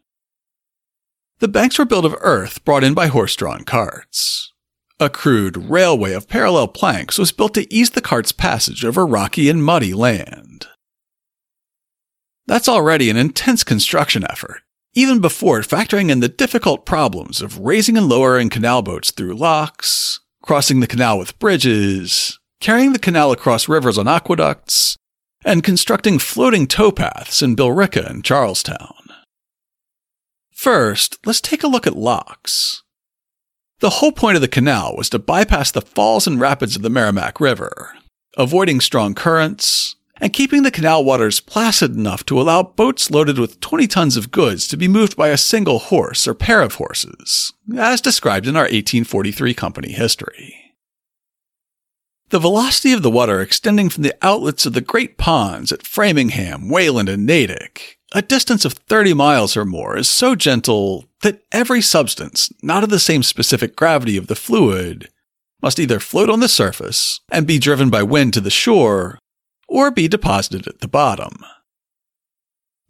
[1.38, 4.53] The banks were built of earth brought in by horse drawn carts.
[4.99, 9.51] A crude railway of parallel planks was built to ease the cart's passage over rocky
[9.51, 10.66] and muddy land.
[12.46, 14.62] That's already an intense construction effort,
[14.94, 20.20] even before factoring in the difficult problems of raising and lowering canal boats through locks,
[20.47, 24.97] crossing the canal with bridges, carrying the canal across rivers on aqueducts,
[25.45, 28.95] and constructing floating towpaths in Billerica and Charlestown.
[30.53, 32.85] First, let's take a look at locks.
[33.81, 36.91] The whole point of the canal was to bypass the falls and rapids of the
[36.91, 37.95] Merrimack River,
[38.37, 43.61] avoiding strong currents, and keeping the canal waters placid enough to allow boats loaded with
[43.61, 47.52] 20 tons of goods to be moved by a single horse or pair of horses,
[47.76, 50.55] as described in our 1843 company history.
[52.31, 56.68] The velocity of the water extending from the outlets of the great ponds at Framingham,
[56.68, 61.81] Wayland, and Natick, a distance of 30 miles or more, is so gentle that every
[61.81, 65.09] substance not of the same specific gravity of the fluid
[65.62, 69.20] must either float on the surface and be driven by wind to the shore
[69.68, 71.44] or be deposited at the bottom.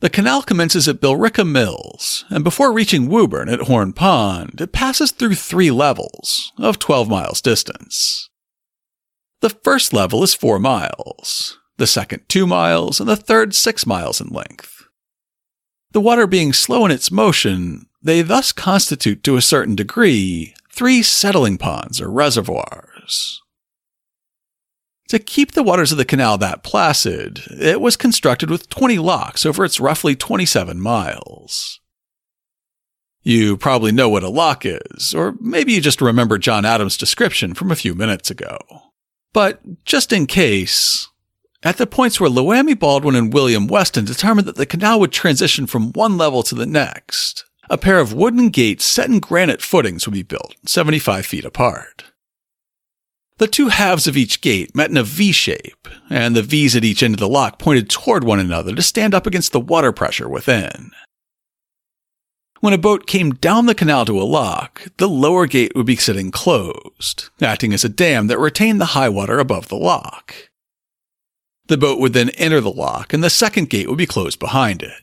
[0.00, 5.10] The canal commences at Billerica Mills, and before reaching Woburn at Horn Pond, it passes
[5.10, 8.28] through three levels of 12 miles distance.
[9.40, 14.20] The first level is 4 miles, the second 2 miles, and the third 6 miles
[14.20, 14.84] in length.
[15.92, 21.02] The water being slow in its motion, they thus constitute to a certain degree three
[21.02, 23.40] settling ponds or reservoirs.
[25.08, 29.46] To keep the waters of the canal that placid, it was constructed with 20 locks
[29.46, 31.80] over its roughly 27 miles.
[33.22, 37.54] You probably know what a lock is, or maybe you just remember John Adams' description
[37.54, 38.58] from a few minutes ago.
[39.32, 41.08] But just in case,
[41.62, 45.66] at the points where Loammi Baldwin and William Weston determined that the canal would transition
[45.66, 50.06] from one level to the next, a pair of wooden gates set in granite footings
[50.06, 52.04] would be built, 75 feet apart.
[53.38, 56.84] The two halves of each gate met in a V shape, and the V's at
[56.84, 59.92] each end of the lock pointed toward one another to stand up against the water
[59.92, 60.92] pressure within.
[62.60, 65.96] When a boat came down the canal to a lock, the lower gate would be
[65.96, 70.34] sitting closed, acting as a dam that retained the high water above the lock.
[71.66, 74.82] The boat would then enter the lock, and the second gate would be closed behind
[74.82, 75.02] it.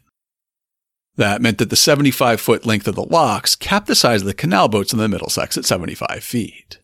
[1.17, 4.33] That meant that the 75 foot length of the locks capped the size of the
[4.33, 6.79] canal boats in the Middlesex at 75 feet.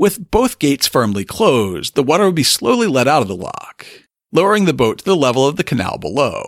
[0.00, 3.84] With both gates firmly closed, the water would be slowly let out of the lock,
[4.32, 6.46] lowering the boat to the level of the canal below.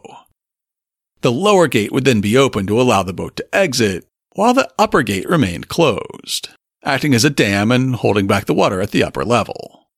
[1.21, 4.73] The lower gate would then be opened to allow the boat to exit, while the
[4.79, 6.49] upper gate remained closed,
[6.83, 9.91] acting as a dam and holding back the water at the upper level.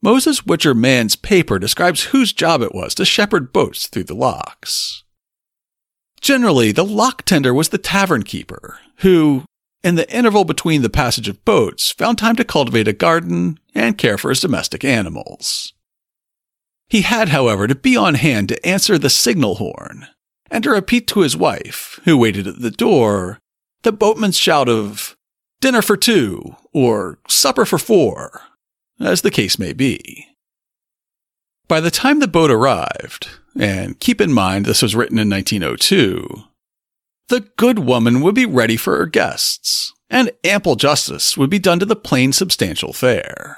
[0.00, 5.04] Moses Whitcher Mann's paper describes whose job it was to shepherd boats through the locks.
[6.18, 9.44] Generally, the lock tender was the tavern keeper, who,
[9.82, 13.98] in the interval between the passage of boats, found time to cultivate a garden and
[13.98, 15.72] care for his domestic animals.
[16.88, 20.06] He had, however, to be on hand to answer the signal horn
[20.50, 23.38] and to repeat to his wife, who waited at the door,
[23.82, 25.16] the boatman's shout of,
[25.62, 28.40] Dinner for two, or supper for four,
[28.98, 30.26] as the case may be.
[31.68, 36.42] By the time the boat arrived, and keep in mind this was written in 1902,
[37.32, 41.78] the good woman would be ready for her guests, and ample justice would be done
[41.78, 43.56] to the plain substantial fare.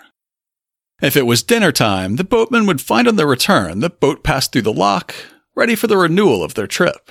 [1.03, 4.53] If it was dinner time, the boatmen would find on their return the boat passed
[4.53, 5.13] through the lock,
[5.57, 7.11] ready for the renewal of their trip.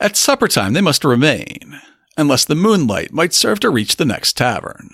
[0.00, 1.80] At supper time, they must remain,
[2.16, 4.90] unless the moonlight might serve to reach the next tavern.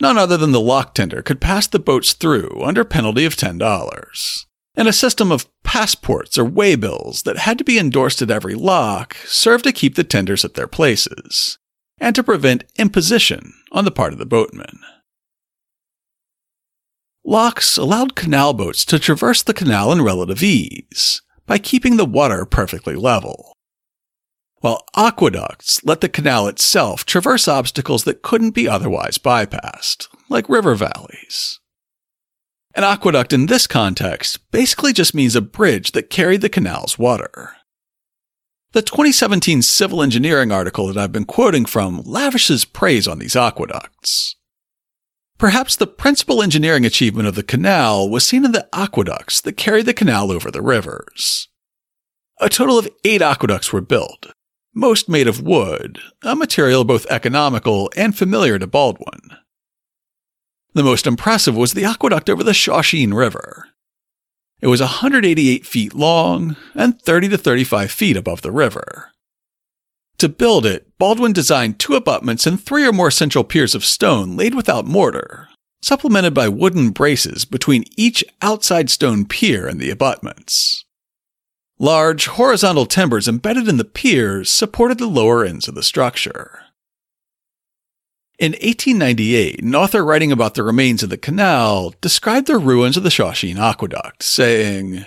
[0.00, 4.46] None other than the lock tender could pass the boats through under penalty of $10,
[4.76, 9.16] and a system of passports or waybills that had to be endorsed at every lock
[9.24, 11.58] served to keep the tenders at their places,
[11.98, 14.78] and to prevent imposition on the part of the boatmen.
[17.24, 22.44] Locks allowed canal boats to traverse the canal in relative ease by keeping the water
[22.44, 23.52] perfectly level,
[24.60, 30.74] while aqueducts let the canal itself traverse obstacles that couldn't be otherwise bypassed, like river
[30.74, 31.60] valleys.
[32.76, 37.56] An aqueduct in this context basically just means a bridge that carried the canal's water.
[38.72, 44.36] The 2017 civil engineering article that I've been quoting from lavishes praise on these aqueducts.
[45.38, 49.86] Perhaps the principal engineering achievement of the canal was seen in the aqueducts that carried
[49.86, 51.48] the canal over the rivers.
[52.42, 54.26] A total of eight aqueducts were built,
[54.74, 59.30] most made of wood, a material both economical and familiar to Baldwin.
[60.76, 63.70] The most impressive was the aqueduct over the Shawsheen River.
[64.60, 69.10] It was 188 feet long and 30 to 35 feet above the river.
[70.18, 74.36] To build it, Baldwin designed two abutments and three or more central piers of stone
[74.36, 75.48] laid without mortar,
[75.80, 80.84] supplemented by wooden braces between each outside stone pier and the abutments.
[81.78, 86.65] Large, horizontal timbers embedded in the piers supported the lower ends of the structure.
[88.38, 93.02] In 1898, an author writing about the remains of the canal described the ruins of
[93.02, 95.06] the Shawsheen Aqueduct, saying,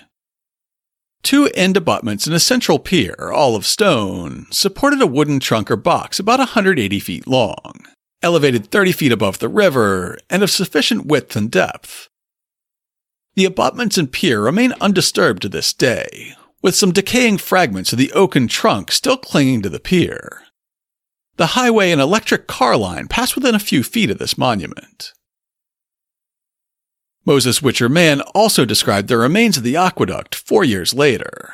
[1.22, 5.76] Two end abutments and a central pier, all of stone, supported a wooden trunk or
[5.76, 7.86] box about 180 feet long,
[8.24, 12.10] elevated 30 feet above the river, and of sufficient width and depth.
[13.36, 18.12] The abutments and pier remain undisturbed to this day, with some decaying fragments of the
[18.14, 20.42] oaken trunk still clinging to the pier.
[21.40, 25.14] The highway and electric car line pass within a few feet of this monument.
[27.24, 31.54] Moses Whitcher Mann also described the remains of the aqueduct four years later.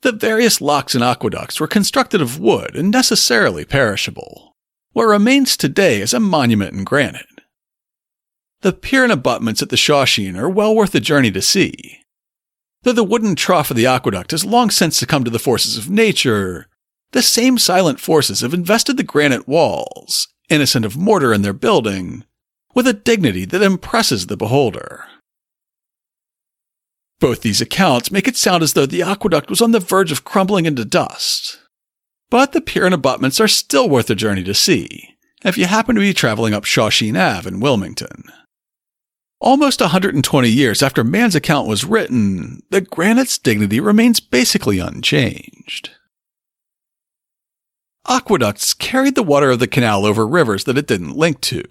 [0.00, 4.56] The various locks and aqueducts were constructed of wood and necessarily perishable.
[4.92, 7.26] What remains today is a monument in granite.
[8.62, 11.98] The pier and abutments at the Shawsheen are well worth the journey to see.
[12.80, 15.90] Though the wooden trough of the aqueduct has long since succumbed to the forces of
[15.90, 16.70] nature,
[17.12, 22.24] the same silent forces have invested the granite walls, innocent of mortar in their building,
[22.74, 25.04] with a dignity that impresses the beholder.
[27.20, 30.24] Both these accounts make it sound as though the aqueduct was on the verge of
[30.24, 31.60] crumbling into dust.
[32.30, 35.94] But the pier and abutments are still worth a journey to see, if you happen
[35.94, 38.24] to be traveling up Shawsheen Ave in Wilmington.
[39.38, 45.90] Almost 120 years after Mann's account was written, the granite's dignity remains basically unchanged.
[48.08, 51.62] Aqueducts carried the water of the canal over rivers that it didn't link to,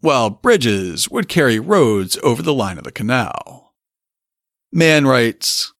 [0.00, 3.74] while bridges would carry roads over the line of the canal.
[4.72, 5.72] Mann writes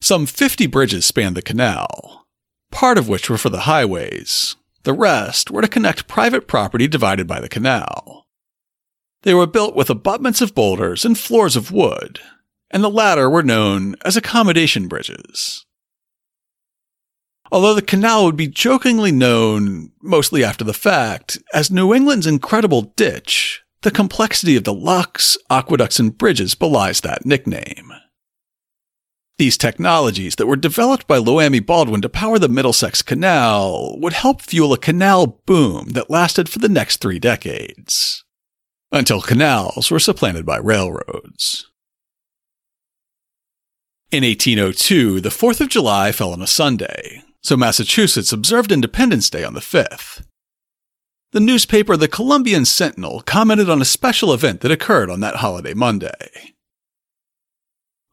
[0.00, 2.26] Some 50 bridges spanned the canal,
[2.70, 7.26] part of which were for the highways, the rest were to connect private property divided
[7.26, 8.26] by the canal.
[9.22, 12.20] They were built with abutments of boulders and floors of wood,
[12.70, 15.65] and the latter were known as accommodation bridges.
[17.52, 22.92] Although the canal would be jokingly known, mostly after the fact, as New England's incredible
[22.96, 27.92] ditch, the complexity of the locks, aqueducts, and bridges belies that nickname.
[29.38, 34.40] These technologies that were developed by Loammi Baldwin to power the Middlesex Canal would help
[34.40, 38.24] fuel a canal boom that lasted for the next three decades,
[38.90, 41.70] until canals were supplanted by railroads.
[44.10, 49.44] In 1802, the 4th of July fell on a Sunday, so Massachusetts observed Independence Day
[49.44, 50.24] on the 5th.
[51.30, 55.72] the newspaper The Columbian Centinel commented on a special event that occurred on that holiday
[55.72, 56.54] Monday.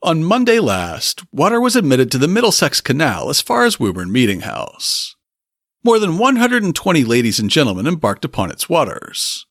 [0.04, 4.42] On Monday last, water was admitted to the Middlesex Canal as far as Woburn Meeting
[4.42, 5.16] House.
[5.84, 9.48] More than 120 ladies and gentlemen embarked upon its waters.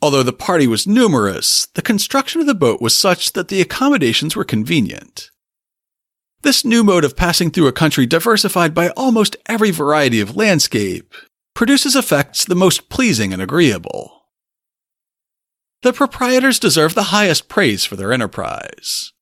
[0.00, 4.34] Although the party was numerous, the construction of the boat was such that the accommodations
[4.34, 5.30] were convenient.
[6.44, 11.14] This new mode of passing through a country diversified by almost every variety of landscape
[11.54, 14.26] produces effects the most pleasing and agreeable.
[15.80, 19.14] The proprietors deserve the highest praise for their enterprise.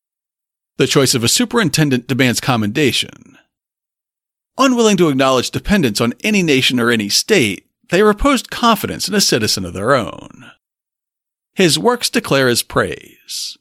[0.79, 3.39] The choice of a superintendent demands commendation.
[4.59, 9.21] Unwilling to acknowledge dependence on any nation or any state, they reposed confidence in a
[9.21, 10.51] citizen of their own.
[11.55, 13.59] His works declare his praise.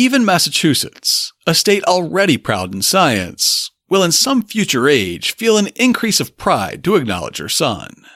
[0.00, 5.66] Even Massachusetts, a state already proud in science, will in some future age feel an
[5.74, 8.06] increase of pride to acknowledge her son.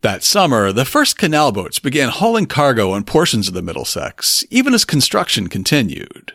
[0.00, 4.72] That summer, the first canal boats began hauling cargo on portions of the Middlesex, even
[4.72, 6.32] as construction continued.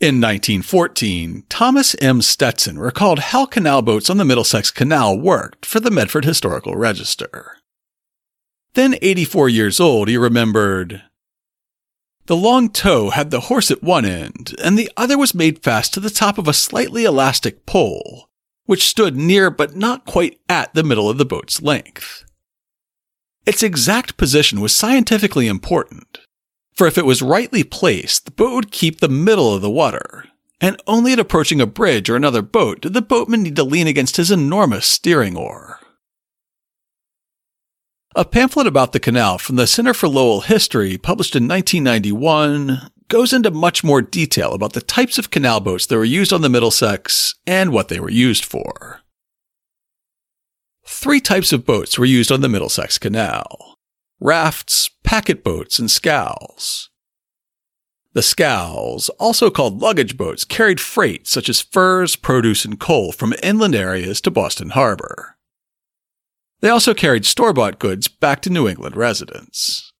[0.00, 2.22] In 1914, Thomas M.
[2.22, 7.58] Stetson recalled how canal boats on the Middlesex Canal worked for the Medford Historical Register.
[8.72, 11.04] Then, 84 years old, he remembered
[12.26, 15.92] The long tow had the horse at one end, and the other was made fast
[15.94, 18.30] to the top of a slightly elastic pole,
[18.64, 22.24] which stood near but not quite at the middle of the boat's length.
[23.44, 26.18] Its exact position was scientifically important,
[26.72, 30.24] for if it was rightly placed, the boat would keep the middle of the water,
[30.62, 33.86] and only at approaching a bridge or another boat did the boatman need to lean
[33.86, 35.78] against his enormous steering oar.
[38.16, 43.32] A pamphlet about the canal from the Center for Lowell History, published in 1991, goes
[43.32, 46.48] into much more detail about the types of canal boats that were used on the
[46.48, 49.00] Middlesex and what they were used for.
[50.86, 53.78] Three types of boats were used on the Middlesex Canal
[54.20, 56.90] rafts, packet boats, and scows.
[58.12, 63.34] The scows, also called luggage boats, carried freight such as furs, produce, and coal from
[63.42, 65.33] inland areas to Boston Harbor.
[66.60, 69.92] They also carried store bought goods back to New England residents.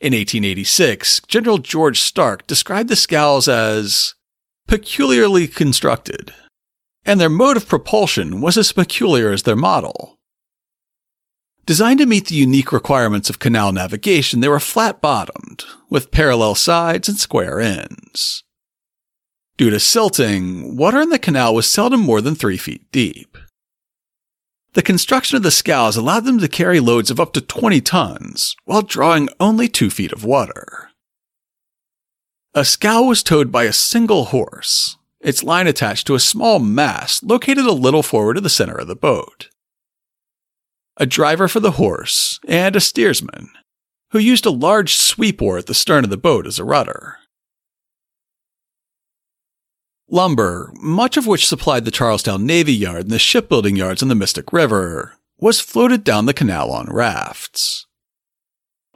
[0.00, 4.14] In 1886, General George Stark described the scows as
[4.68, 6.32] peculiarly constructed,
[7.04, 10.18] and their mode of propulsion was as peculiar as their model.
[11.66, 16.54] Designed to meet the unique requirements of canal navigation, they were flat bottomed, with parallel
[16.54, 18.44] sides and square ends.
[19.56, 23.36] Due to silting, water in the canal was seldom more than three feet deep.
[24.74, 28.54] The construction of the scows allowed them to carry loads of up to 20 tons
[28.64, 30.90] while drawing only two feet of water.
[32.54, 37.22] A scow was towed by a single horse, its line attached to a small mast
[37.22, 39.48] located a little forward of the center of the boat.
[40.96, 43.50] A driver for the horse and a steersman,
[44.10, 47.18] who used a large sweep oar at the stern of the boat as a rudder.
[50.10, 54.14] Lumber, much of which supplied the Charlestown Navy Yard and the shipbuilding yards on the
[54.14, 57.86] Mystic River, was floated down the canal on rafts.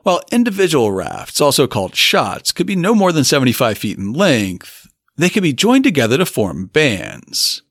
[0.02, 4.88] While individual rafts, also called shots, could be no more than 75 feet in length,
[5.16, 7.62] they could be joined together to form bands.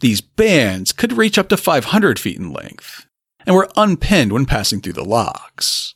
[0.00, 3.06] These bands could reach up to 500 feet in length
[3.46, 5.94] and were unpinned when passing through the locks.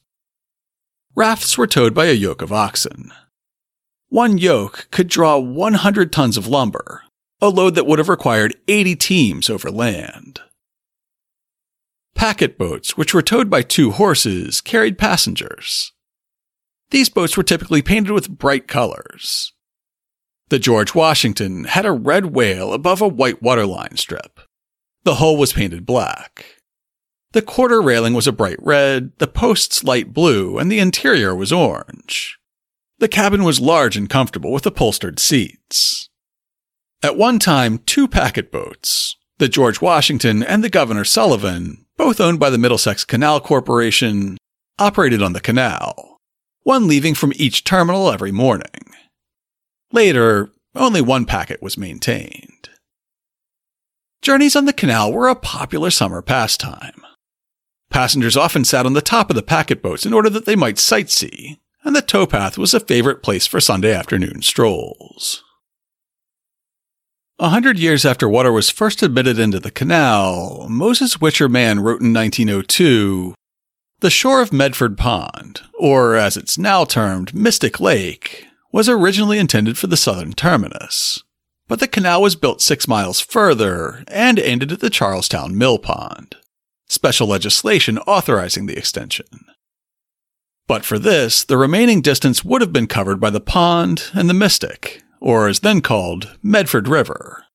[1.14, 3.12] Rafts were towed by a yoke of oxen.
[4.10, 7.04] One yoke could draw 100 tons of lumber,
[7.40, 10.40] a load that would have required 80 teams over land.
[12.16, 15.92] Packet boats, which were towed by two horses, carried passengers.
[16.90, 19.52] These boats were typically painted with bright colors.
[20.48, 24.40] The George Washington had a red whale above a white waterline strip.
[25.04, 26.56] The hull was painted black.
[27.30, 31.52] The quarter railing was a bright red, the posts light blue, and the interior was
[31.52, 32.39] orange.
[33.00, 36.10] The cabin was large and comfortable with upholstered seats.
[37.02, 42.38] At one time, two packet boats, the George Washington and the Governor Sullivan, both owned
[42.38, 44.36] by the Middlesex Canal Corporation,
[44.78, 46.18] operated on the canal,
[46.62, 48.92] one leaving from each terminal every morning.
[49.92, 52.68] Later, only one packet was maintained.
[54.20, 57.00] Journeys on the canal were a popular summer pastime.
[57.88, 60.76] Passengers often sat on the top of the packet boats in order that they might
[60.76, 65.42] sightsee, and the towpath was a favorite place for Sunday afternoon strolls.
[67.38, 72.02] A hundred years after water was first admitted into the canal, Moses Whitcher Mann wrote
[72.02, 73.34] in 1902
[74.00, 79.78] The shore of Medford Pond, or as it's now termed, Mystic Lake, was originally intended
[79.78, 81.22] for the southern terminus,
[81.66, 86.36] but the canal was built six miles further and ended at the Charlestown Mill Pond,
[86.88, 89.46] special legislation authorizing the extension.
[90.70, 94.34] But for this, the remaining distance would have been covered by the pond and the
[94.34, 97.46] Mystic, or as then called, Medford River.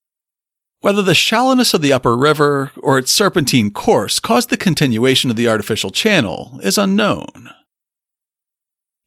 [0.82, 5.38] Whether the shallowness of the upper river or its serpentine course caused the continuation of
[5.38, 7.52] the artificial channel is unknown.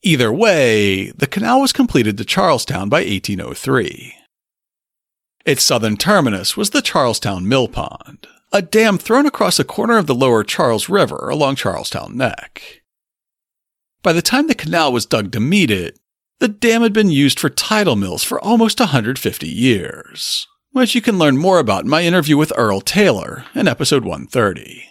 [0.01, 4.15] Either way, the canal was completed to Charlestown by 1803.
[5.45, 10.07] Its southern terminus was the Charlestown Mill Pond, a dam thrown across a corner of
[10.07, 12.78] the lower Charles River along Charlestown Neck.
[14.03, 15.99] By the time the canal was dug to meet it,
[16.39, 21.19] the dam had been used for tidal mills for almost 150 years, which you can
[21.19, 24.85] learn more about in my interview with Earl Taylor in episode 130.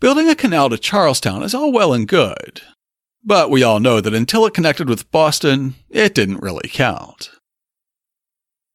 [0.00, 2.62] Building a canal to Charlestown is all well and good,
[3.24, 7.30] but we all know that until it connected with Boston, it didn't really count.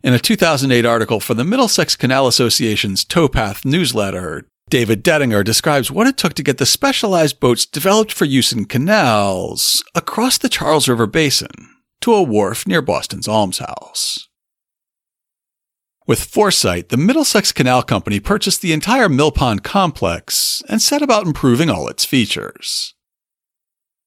[0.01, 6.07] In a 2008 article for the Middlesex Canal Association's Towpath newsletter, David Dettinger describes what
[6.07, 10.87] it took to get the specialized boats developed for use in canals across the Charles
[10.87, 11.49] River Basin
[12.01, 14.27] to a wharf near Boston's Almshouse.
[16.05, 21.25] With foresight, the Middlesex Canal Company purchased the entire Mill Pond complex and set about
[21.25, 22.93] improving all its features.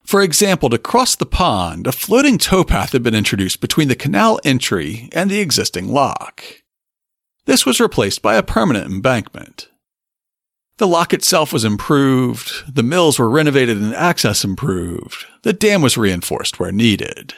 [0.05, 4.41] For example, to cross the pond, a floating towpath had been introduced between the canal
[4.45, 6.43] entry and the existing lock.
[7.45, 9.69] This was replaced by a permanent embankment.
[10.83, 15.97] The lock itself was improved, the mills were renovated and access improved, the dam was
[15.97, 17.35] reinforced where needed.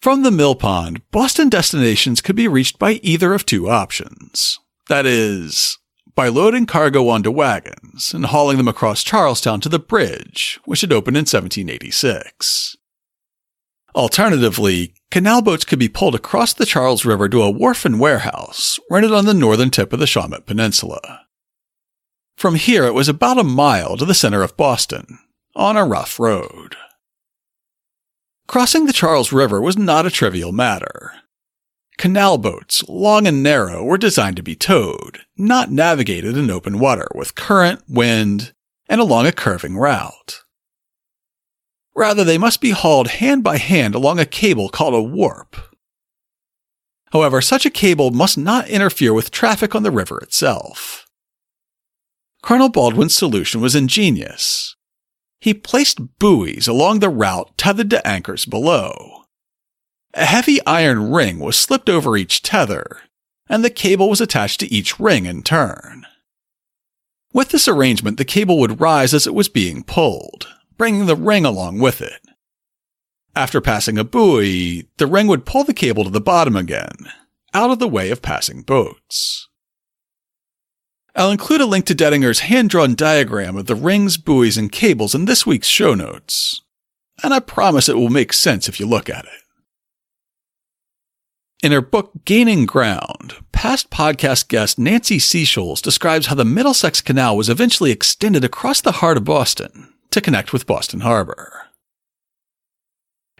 [0.00, 4.60] From the mill pond, Boston destinations could be reached by either of two options.
[4.88, 5.76] That is,
[6.14, 10.92] by loading cargo onto wagons and hauling them across Charlestown to the bridge, which had
[10.92, 12.76] opened in 1786.
[13.96, 18.78] Alternatively, canal boats could be pulled across the Charles River to a wharf and warehouse
[18.88, 21.21] rented on the northern tip of the Shawmut Peninsula.
[22.42, 25.20] From here, it was about a mile to the center of Boston,
[25.54, 26.74] on a rough road.
[28.48, 31.12] Crossing the Charles River was not a trivial matter.
[31.98, 37.06] Canal boats, long and narrow, were designed to be towed, not navigated in open water
[37.14, 38.52] with current, wind,
[38.88, 40.42] and along a curving route.
[41.94, 45.56] Rather, they must be hauled hand by hand along a cable called a warp.
[47.12, 51.01] However, such a cable must not interfere with traffic on the river itself.
[52.42, 54.76] Colonel Baldwin's solution was ingenious.
[55.40, 59.24] He placed buoys along the route tethered to anchors below.
[60.14, 63.00] A heavy iron ring was slipped over each tether,
[63.48, 66.04] and the cable was attached to each ring in turn.
[67.32, 71.44] With this arrangement, the cable would rise as it was being pulled, bringing the ring
[71.44, 72.20] along with it.
[73.34, 77.08] After passing a buoy, the ring would pull the cable to the bottom again,
[77.54, 79.48] out of the way of passing boats.
[81.14, 85.14] I'll include a link to Dettinger's hand drawn diagram of the rings, buoys, and cables
[85.14, 86.62] in this week's show notes,
[87.22, 89.42] and I promise it will make sense if you look at it.
[91.62, 97.36] In her book Gaining Ground, past podcast guest Nancy Seasholes describes how the Middlesex Canal
[97.36, 101.61] was eventually extended across the heart of Boston to connect with Boston Harbor.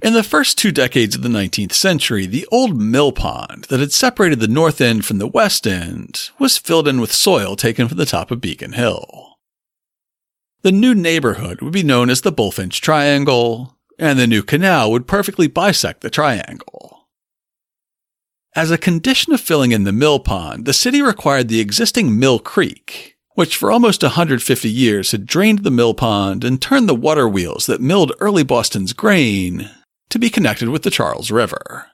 [0.03, 3.92] In the first two decades of the 19th century, the old mill pond that had
[3.92, 7.98] separated the north end from the west end was filled in with soil taken from
[7.98, 9.36] the top of Beacon Hill.
[10.62, 15.07] The new neighborhood would be known as the Bulfinch Triangle, and the new canal would
[15.07, 17.07] perfectly bisect the triangle.
[18.57, 22.40] As a condition of filling in the mill pond, the city required the existing Mill
[22.40, 27.28] Creek, which for almost 150 years had drained the mill pond and turned the water
[27.28, 29.70] wheels that milled early Boston's grain,
[30.12, 31.86] to be connected with the Charles River.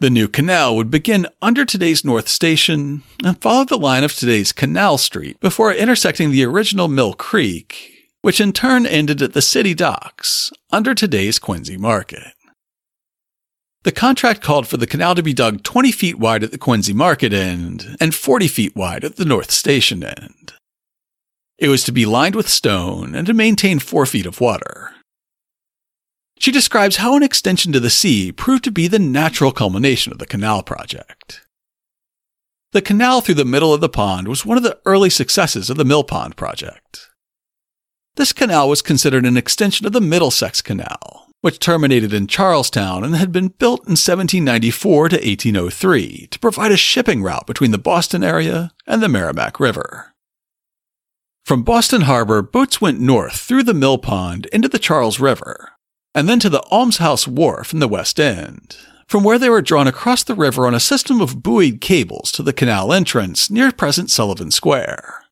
[0.00, 4.50] The new canal would begin under today's North Station and follow the line of today's
[4.50, 9.74] Canal Street before intersecting the original Mill Creek, which in turn ended at the city
[9.74, 12.32] docks under today's Quincy Market.
[13.84, 16.92] The contract called for the canal to be dug 20 feet wide at the Quincy
[16.92, 20.52] Market end and 40 feet wide at the North Station end.
[21.58, 24.91] It was to be lined with stone and to maintain 4 feet of water.
[26.42, 30.18] She describes how an extension to the sea proved to be the natural culmination of
[30.18, 31.46] the canal project.
[32.72, 35.76] The canal through the middle of the pond was one of the early successes of
[35.76, 37.10] the Mill Pond project.
[38.16, 43.14] This canal was considered an extension of the Middlesex Canal, which terminated in Charlestown and
[43.14, 48.24] had been built in 1794 to 1803 to provide a shipping route between the Boston
[48.24, 50.12] area and the Merrimack River.
[51.44, 55.71] From Boston Harbor, boats went north through the Mill Pond into the Charles River,
[56.14, 59.86] and then to the Almshouse Wharf in the West End, from where they were drawn
[59.86, 64.10] across the river on a system of buoyed cables to the canal entrance near present
[64.10, 65.24] Sullivan Square.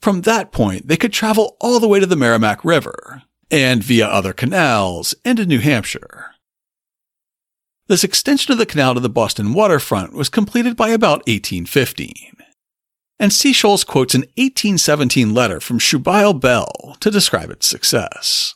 [0.00, 4.06] From that point, they could travel all the way to the Merrimack River and via
[4.06, 6.34] other canals into New Hampshire.
[7.88, 12.36] This extension of the canal to the Boston waterfront was completed by about 1815.
[13.18, 13.32] And.
[13.32, 18.54] Sholes quotes an 1817 letter from Shubael Bell to describe its success.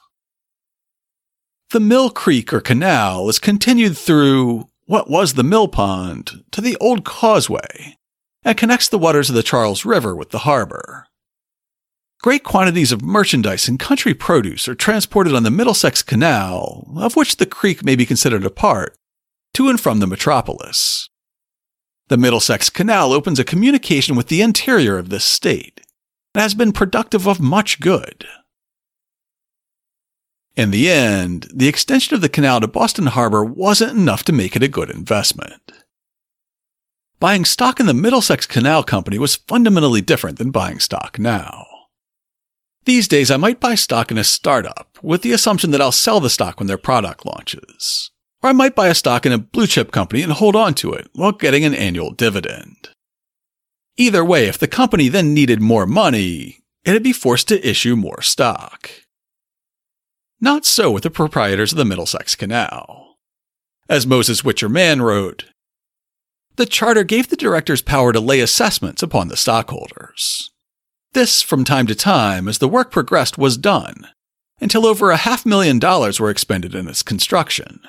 [1.75, 6.77] The Mill Creek or canal is continued through what was the mill pond to the
[6.77, 7.97] old causeway
[8.45, 11.09] and connects the waters of the Charles River with the harbor.
[12.23, 17.39] Great quantities of merchandise and country produce are transported on the Middlesex Canal, of which
[17.39, 18.97] the creek may be considered a part,
[19.55, 21.09] to and from the metropolis.
[22.07, 25.81] The Middlesex Canal opens a communication with the interior of this state
[26.37, 28.29] and has been productive of much good.
[30.57, 34.55] In the end, the extension of the canal to Boston Harbor wasn't enough to make
[34.55, 35.73] it a good investment.
[37.19, 41.67] Buying stock in the Middlesex Canal Company was fundamentally different than buying stock now.
[42.85, 46.21] These days, I might buy stock in a startup with the assumption that I'll sell
[46.21, 48.11] the stock when their product launches.
[48.43, 50.93] Or I might buy a stock in a blue chip company and hold on to
[50.93, 52.91] it while getting an annual dividend.
[53.97, 58.21] Either way, if the company then needed more money, it'd be forced to issue more
[58.21, 58.91] stock.
[60.41, 63.17] Not so with the proprietors of the Middlesex Canal.
[63.89, 65.45] As Moses Whitcher Mann wrote,
[66.57, 70.51] the charter gave the directors power to lay assessments upon the stockholders.
[71.13, 74.09] This, from time to time, as the work progressed, was done,
[74.61, 77.81] until over a half million dollars were expended in its construction.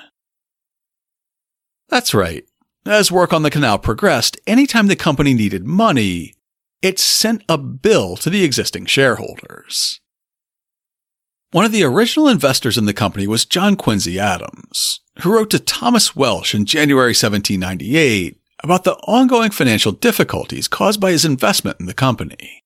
[1.88, 2.44] That's right.
[2.84, 6.34] As work on the canal progressed, anytime the company needed money,
[6.82, 10.00] it sent a bill to the existing shareholders.
[11.52, 15.60] One of the original investors in the company was John Quincy Adams, who wrote to
[15.60, 21.86] Thomas Welsh in January 1798 about the ongoing financial difficulties caused by his investment in
[21.86, 22.64] the company.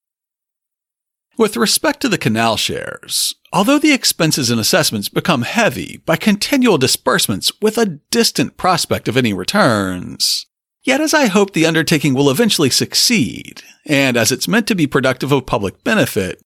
[1.37, 6.79] With respect to the canal shares, although the expenses and assessments become heavy by continual
[6.79, 10.47] disbursements with a distant prospect of any returns,
[10.85, 14.87] yet as I hope the undertaking will eventually succeed, and as it's meant to be
[14.87, 16.43] productive of public benefit,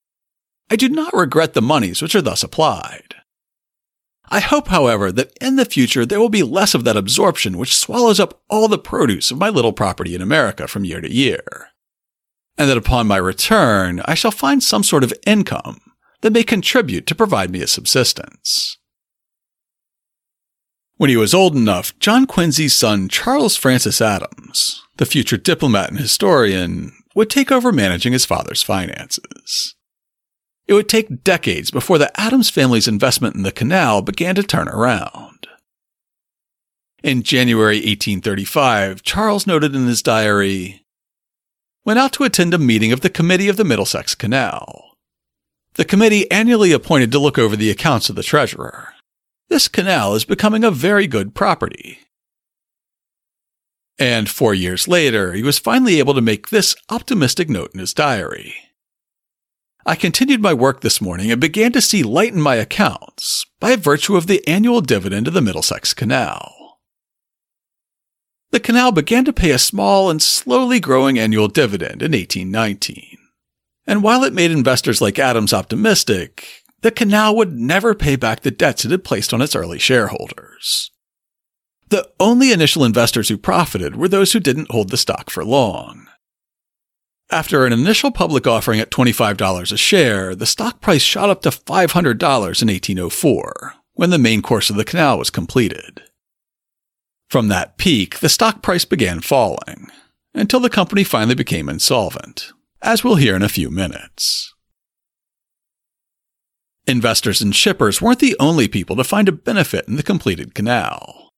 [0.69, 3.15] I do not regret the monies which are thus applied.
[4.29, 7.75] I hope, however, that in the future there will be less of that absorption which
[7.75, 11.67] swallows up all the produce of my little property in America from year to year.
[12.57, 15.79] And that upon my return, I shall find some sort of income
[16.21, 18.77] that may contribute to provide me a subsistence.
[20.97, 25.99] When he was old enough, John Quincy's son Charles Francis Adams, the future diplomat and
[25.99, 29.74] historian, would take over managing his father's finances.
[30.67, 34.67] It would take decades before the Adams family's investment in the canal began to turn
[34.67, 35.47] around.
[37.03, 40.83] In January 1835, Charles noted in his diary,
[41.85, 44.95] went out to attend a meeting of the Committee of the Middlesex Canal.
[45.75, 48.93] The committee annually appointed to look over the accounts of the treasurer.
[49.49, 51.99] This canal is becoming a very good property.
[53.99, 57.93] And four years later, he was finally able to make this optimistic note in his
[57.93, 58.55] diary.
[59.87, 63.75] I continued my work this morning and began to see light in my accounts by
[63.75, 66.79] virtue of the annual dividend of the Middlesex Canal.
[68.49, 73.17] The canal began to pay a small and slowly growing annual dividend in 1819.
[73.85, 78.49] And while it made investors like Adams optimistic, the canal would never pay back the
[78.49, 80.89] debts it had placed on its early shareholders.
[81.89, 86.07] The only initial investors who profited were those who didn't hold the stock for long.
[87.31, 91.49] After an initial public offering at $25 a share, the stock price shot up to
[91.49, 96.03] $500 in 1804, when the main course of the canal was completed.
[97.29, 99.87] From that peak, the stock price began falling,
[100.35, 102.51] until the company finally became insolvent,
[102.83, 104.53] as we'll hear in a few minutes.
[106.85, 111.31] Investors and shippers weren't the only people to find a benefit in the completed canal.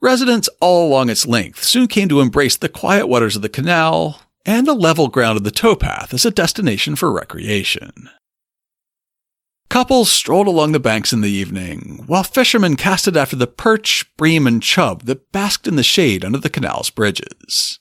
[0.00, 4.20] Residents all along its length soon came to embrace the quiet waters of the canal
[4.48, 8.08] and the level ground of the towpath as a destination for recreation.
[9.68, 14.46] Couples strolled along the banks in the evening, while fishermen casted after the perch, bream,
[14.46, 17.78] and chub that basked in the shade under the canal's bridges.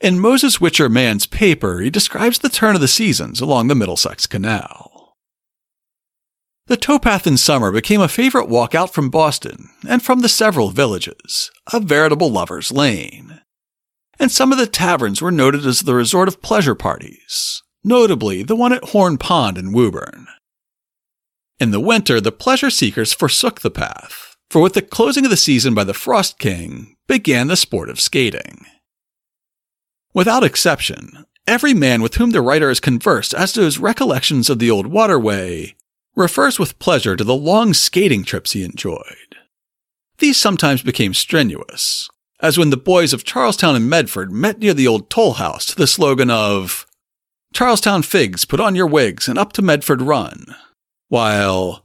[0.00, 4.28] In Moses Whitcher Mann's paper, he describes the turn of the seasons along the Middlesex
[4.28, 5.16] Canal.
[6.68, 10.70] The towpath in summer became a favorite walk out from Boston and from the several
[10.70, 13.40] villages, a veritable lover's lane
[14.18, 18.56] and some of the taverns were noted as the resort of pleasure parties, notably the
[18.56, 20.26] one at Horn Pond in Woburn.
[21.60, 25.36] In the winter, the pleasure seekers forsook the path, for with the closing of the
[25.36, 28.64] season by the Frost King began the sport of skating.
[30.12, 34.58] Without exception, every man with whom the writer has conversed as to his recollections of
[34.58, 35.74] the old waterway
[36.16, 39.36] refers with pleasure to the long skating trips he enjoyed.
[40.18, 42.08] These sometimes became strenuous,
[42.40, 45.76] as when the boys of Charlestown and Medford met near the old toll house to
[45.76, 46.86] the slogan of
[47.52, 50.44] Charlestown figs, put on your wigs and up to Medford run,
[51.08, 51.84] while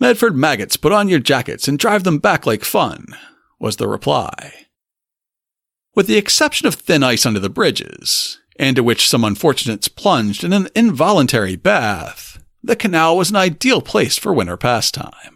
[0.00, 3.06] Medford maggots, put on your jackets and drive them back like fun,
[3.60, 4.66] was the reply.
[5.94, 10.42] With the exception of thin ice under the bridges, and to which some unfortunates plunged
[10.42, 15.33] in an involuntary bath, the canal was an ideal place for winter pastime.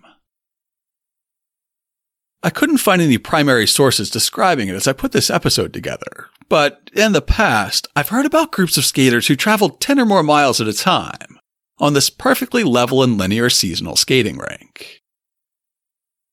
[2.48, 6.90] I couldn't find any primary sources describing it as I put this episode together, but
[6.94, 10.58] in the past, I've heard about groups of skaters who traveled 10 or more miles
[10.58, 11.38] at a time
[11.78, 15.02] on this perfectly level and linear seasonal skating rink.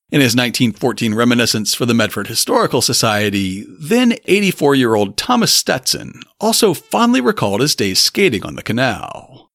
[0.10, 6.22] In his 1914 reminiscence for the Medford Historical Society, then 84 year old Thomas Stetson
[6.40, 9.52] also fondly recalled his days skating on the canal.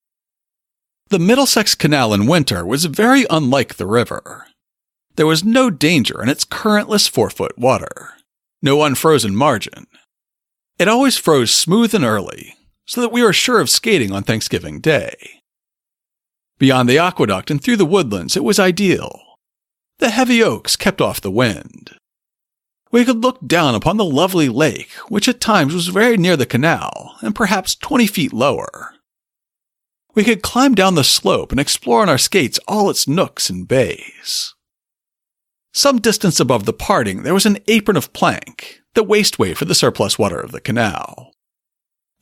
[1.09, 4.45] The Middlesex Canal in winter was very unlike the river.
[5.21, 8.15] There was no danger in its currentless four foot water,
[8.63, 9.87] no unfrozen margin.
[10.79, 12.55] It always froze smooth and early,
[12.87, 15.43] so that we were sure of skating on Thanksgiving Day.
[16.59, 19.21] Beyond the aqueduct and through the woodlands, it was ideal
[19.99, 21.95] the heavy oaks kept off the wind.
[22.91, 26.47] We could look down upon the lovely lake, which at times was very near the
[26.47, 28.95] canal and perhaps 20 feet lower.
[30.15, 33.69] We could climb down the slope and explore on our skates all its nooks and
[33.69, 34.55] bays.
[35.73, 39.75] Some distance above the parting, there was an apron of plank, the wasteway for the
[39.75, 41.33] surplus water of the canal.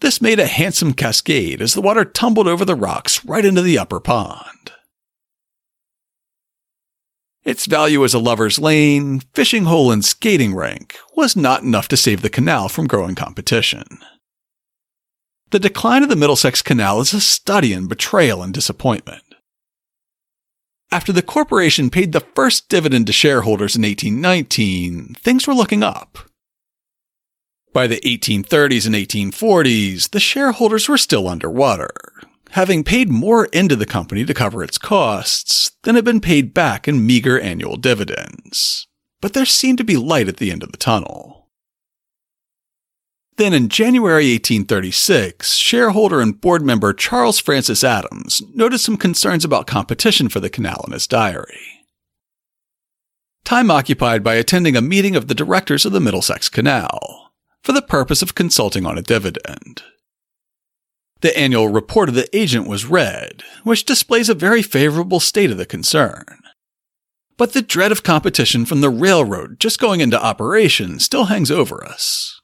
[0.01, 3.79] This made a handsome cascade as the water tumbled over the rocks right into the
[3.79, 4.73] upper pond.
[7.43, 11.97] Its value as a lover's lane, fishing hole, and skating rink was not enough to
[11.97, 13.85] save the canal from growing competition.
[15.51, 19.23] The decline of the Middlesex Canal is a study in betrayal and disappointment.
[20.91, 26.19] After the corporation paid the first dividend to shareholders in 1819, things were looking up.
[27.75, 31.91] By the 1830s and 1840s, the shareholders were still underwater,
[32.53, 36.89] having paid more into the company to cover its costs than had been paid back
[36.89, 38.87] in meager annual dividends.
[39.21, 41.48] But there seemed to be light at the end of the tunnel.
[43.39, 49.69] Then in January 1836, shareholder and board member Charles Francis Adams noticed some concerns about
[49.69, 51.85] competition for the canal in his diary.
[53.45, 57.31] Time occupied by attending a meeting of the directors of the Middlesex Canal
[57.63, 59.85] for the purpose of consulting on a dividend.
[61.21, 65.59] The annual report of the agent was read, which displays a very favorable state of
[65.59, 66.25] the concern.
[67.37, 71.85] But the dread of competition from the railroad just going into operation still hangs over
[71.85, 72.38] us.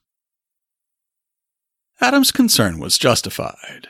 [2.00, 3.88] Adams' concern was justified.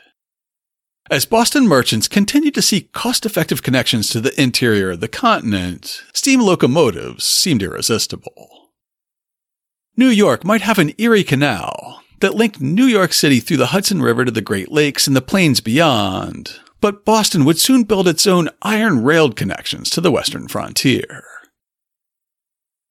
[1.10, 6.02] As Boston merchants continued to seek cost effective connections to the interior of the continent,
[6.12, 8.70] steam locomotives seemed irresistible.
[9.96, 14.00] New York might have an Erie Canal, that linked New York City through the Hudson
[14.00, 18.26] River to the Great Lakes and the plains beyond, but Boston would soon build its
[18.26, 21.24] own iron railed connections to the western frontier.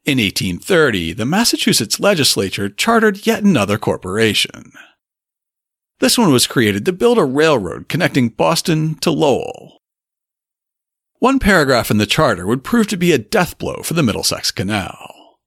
[0.05, 4.74] In 1830, the Massachusetts legislature chartered yet another corporation.
[6.04, 9.78] This one was created to build a railroad connecting Boston to Lowell.
[11.20, 14.51] One paragraph in the charter would prove to be a death blow for the Middlesex
[14.51, 15.38] Canal.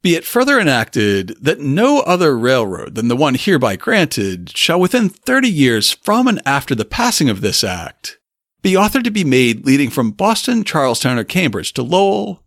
[0.00, 5.08] Be it further enacted that no other railroad than the one hereby granted shall within
[5.08, 8.20] 30 years from and after the passing of this act
[8.62, 12.43] be authored to be made leading from Boston, Charlestown, or Cambridge to Lowell,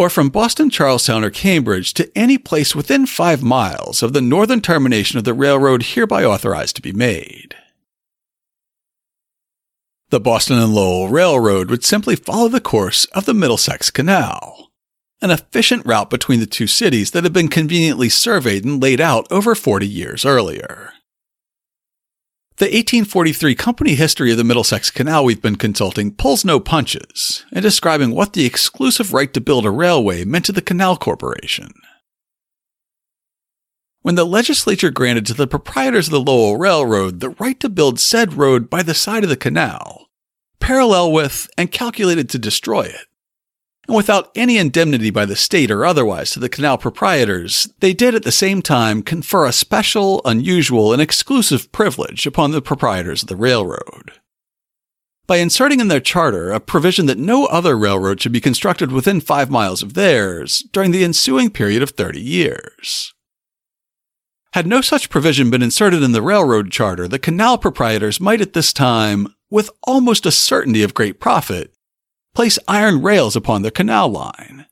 [0.00, 4.62] or from Boston, Charlestown, or Cambridge to any place within five miles of the northern
[4.62, 7.54] termination of the railroad hereby authorized to be made.
[10.08, 14.70] The Boston and Lowell Railroad would simply follow the course of the Middlesex Canal
[15.20, 19.30] an efficient route between the two cities that had been conveniently surveyed and laid out
[19.30, 20.94] over 40 years earlier.
[22.60, 27.62] The 1843 company history of the Middlesex Canal we've been consulting pulls no punches in
[27.62, 31.72] describing what the exclusive right to build a railway meant to the Canal Corporation.
[34.02, 37.98] When the legislature granted to the proprietors of the Lowell Railroad the right to build
[37.98, 40.08] said road by the side of the canal,
[40.58, 43.06] parallel with and calculated to destroy it,
[43.90, 48.14] and without any indemnity by the state or otherwise to the canal proprietors, they did
[48.14, 53.28] at the same time confer a special, unusual, and exclusive privilege upon the proprietors of
[53.28, 54.12] the railroad.
[55.26, 59.20] By inserting in their charter a provision that no other railroad should be constructed within
[59.20, 63.12] five miles of theirs during the ensuing period of 30 years.
[64.52, 68.52] Had no such provision been inserted in the railroad charter, the canal proprietors might at
[68.52, 71.74] this time, with almost a certainty of great profit,
[72.34, 74.66] place iron rails upon their canal line.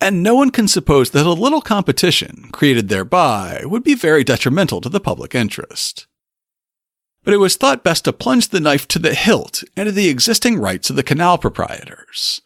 [0.00, 4.80] And no one can suppose that a little competition, created thereby, would be very detrimental
[4.82, 6.06] to the public interest.
[7.24, 10.58] But it was thought best to plunge the knife to the hilt into the existing
[10.58, 12.40] rights of the canal proprietors,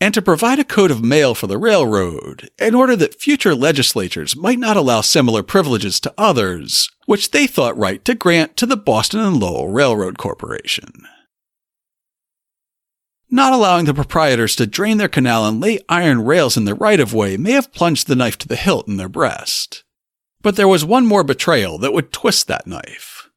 [0.00, 4.36] and to provide a code of mail for the railroad in order that future legislatures
[4.36, 8.76] might not allow similar privileges to others, which they thought right to grant to the
[8.76, 10.92] Boston and Lowell Railroad Corporation.
[13.30, 16.98] Not allowing the proprietors to drain their canal and lay iron rails in the right
[16.98, 19.84] of way may have plunged the knife to the hilt in their breast.
[20.40, 23.28] But there was one more betrayal that would twist that knife.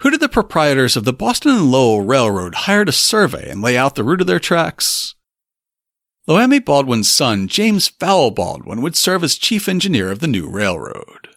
[0.00, 3.78] Who did the proprietors of the Boston and Lowell Railroad hire to survey and lay
[3.78, 5.14] out the route of their tracks?
[6.28, 11.28] Loammi Baldwin's son, James Fowle Baldwin, would serve as chief engineer of the new railroad.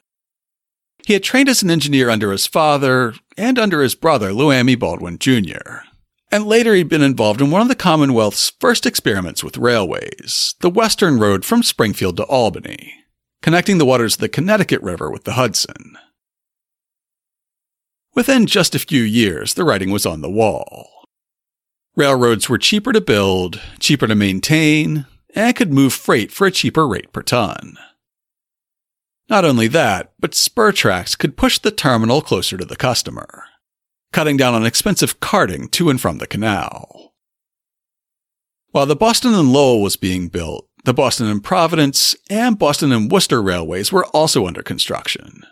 [1.05, 5.19] He had trained as an engineer under his father and under his brother, Loammi Baldwin
[5.19, 5.85] Jr
[6.31, 10.69] and later he'd been involved in one of the Commonwealth's first experiments with railways, the
[10.69, 12.93] Western Road from Springfield to Albany,
[13.41, 15.97] connecting the waters of the Connecticut River with the Hudson.
[18.13, 20.89] Within just a few years, the writing was on the wall.
[21.95, 26.87] Railroads were cheaper to build, cheaper to maintain, and could move freight for a cheaper
[26.87, 27.77] rate per ton.
[29.29, 33.45] Not only that, but spur tracks could push the terminal closer to the customer
[34.15, 37.11] cutting down on expensive carting to and from the canal.
[38.71, 43.11] While the Boston and Lowell was being built, the Boston and Providence and Boston and
[43.11, 45.43] Worcester railways were also under construction.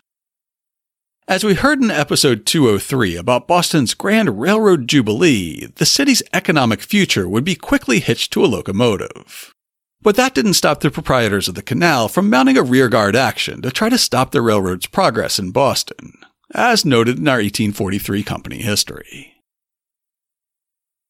[1.27, 7.27] As we heard in episode 203 about Boston's Grand Railroad Jubilee, the city's economic future
[7.27, 9.53] would be quickly hitched to a locomotive.
[10.01, 13.71] But that didn't stop the proprietors of the canal from mounting a rearguard action to
[13.71, 16.13] try to stop the railroad's progress in Boston
[16.53, 19.33] as noted in our 1843 company history.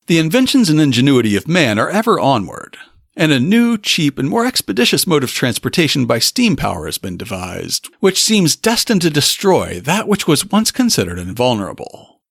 [0.08, 2.78] The inventions and ingenuity of man are ever onward,
[3.16, 7.16] and a new, cheap, and more expeditious mode of transportation by steam power has been
[7.16, 12.22] devised, which seems destined to destroy that which was once considered invulnerable.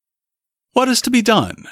[0.73, 1.67] What is to be done?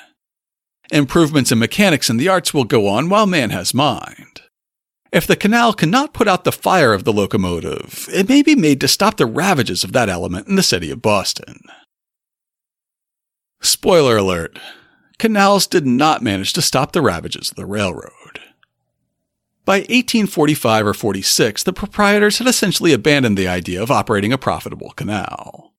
[0.93, 4.43] Improvements in mechanics and the arts will go on while man has mind.
[5.13, 8.81] If the canal cannot put out the fire of the locomotive, it may be made
[8.81, 11.61] to stop the ravages of that element in the city of Boston.
[13.61, 14.59] Spoiler alert
[15.19, 18.41] canals did not manage to stop the ravages of the railroad.
[19.67, 24.91] By 1845 or 46, the proprietors had essentially abandoned the idea of operating a profitable
[24.93, 25.70] canal.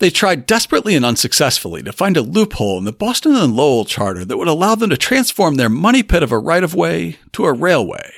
[0.00, 4.24] They tried desperately and unsuccessfully to find a loophole in the Boston and Lowell charter
[4.24, 7.44] that would allow them to transform their money pit of a right of way to
[7.44, 8.10] a railway.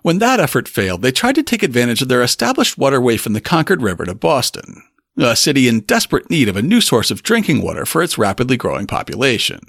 [0.00, 3.42] When that effort failed, they tried to take advantage of their established waterway from the
[3.42, 4.82] Concord River to Boston,
[5.18, 8.56] a city in desperate need of a new source of drinking water for its rapidly
[8.56, 9.60] growing population.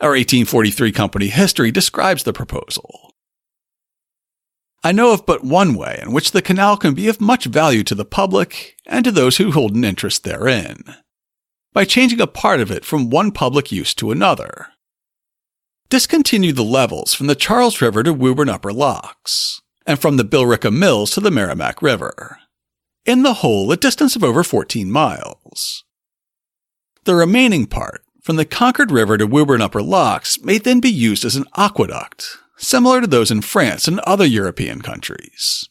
[0.00, 3.05] Our 1843 company history describes the proposal.
[4.86, 7.82] I know of but one way in which the canal can be of much value
[7.82, 10.84] to the public and to those who hold an interest therein
[11.72, 14.68] by changing a part of it from one public use to another.
[15.88, 20.70] Discontinue the levels from the Charles River to Woburn Upper Locks, and from the Billerica
[20.72, 22.38] Mills to the Merrimack River.
[23.04, 25.82] In the whole, a distance of over 14 miles.
[27.02, 31.24] The remaining part, from the Concord River to Woburn Upper Locks, may then be used
[31.24, 35.68] as an aqueduct, similar to those in France and other European countries.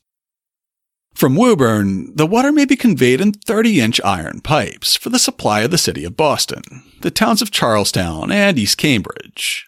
[1.15, 5.61] From Woburn, the water may be conveyed in 30 inch iron pipes for the supply
[5.61, 9.65] of the city of Boston, the towns of Charlestown and East Cambridge.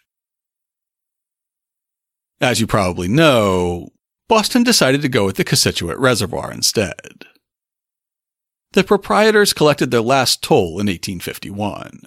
[2.40, 3.88] As you probably know,
[4.28, 7.24] Boston decided to go with the Cochituate Reservoir instead.
[8.72, 12.02] The proprietors collected their last toll in 1851.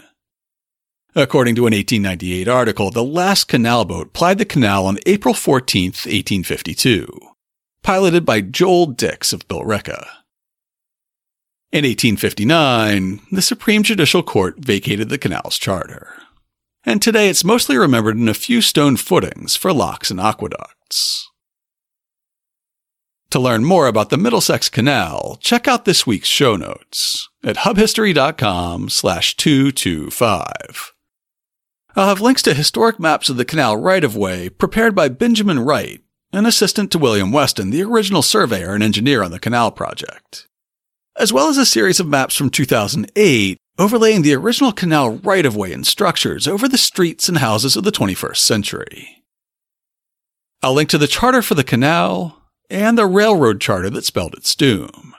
[1.14, 5.88] According to an 1898 article, the last canal boat plied the canal on April 14,
[5.88, 7.06] 1852,
[7.84, 10.08] piloted by Joel Dix of Billerica.
[11.74, 16.16] In 1859, the Supreme Judicial Court vacated the canal's charter,
[16.86, 21.30] and today it's mostly remembered in a few stone footings for locks and aqueducts.
[23.32, 28.88] To learn more about the Middlesex Canal, check out this week's show notes at hubhistory.com
[28.88, 30.94] slash 225.
[31.96, 35.60] I'll have links to historic maps of the canal right of way prepared by Benjamin
[35.60, 40.48] Wright, an assistant to William Weston, the original surveyor and engineer on the canal project,
[41.18, 45.56] as well as a series of maps from 2008 overlaying the original canal right of
[45.56, 49.24] way and structures over the streets and houses of the 21st century.
[50.62, 52.38] I'll link to the charter for the canal
[52.70, 55.16] and the railroad charter that spelled its doom,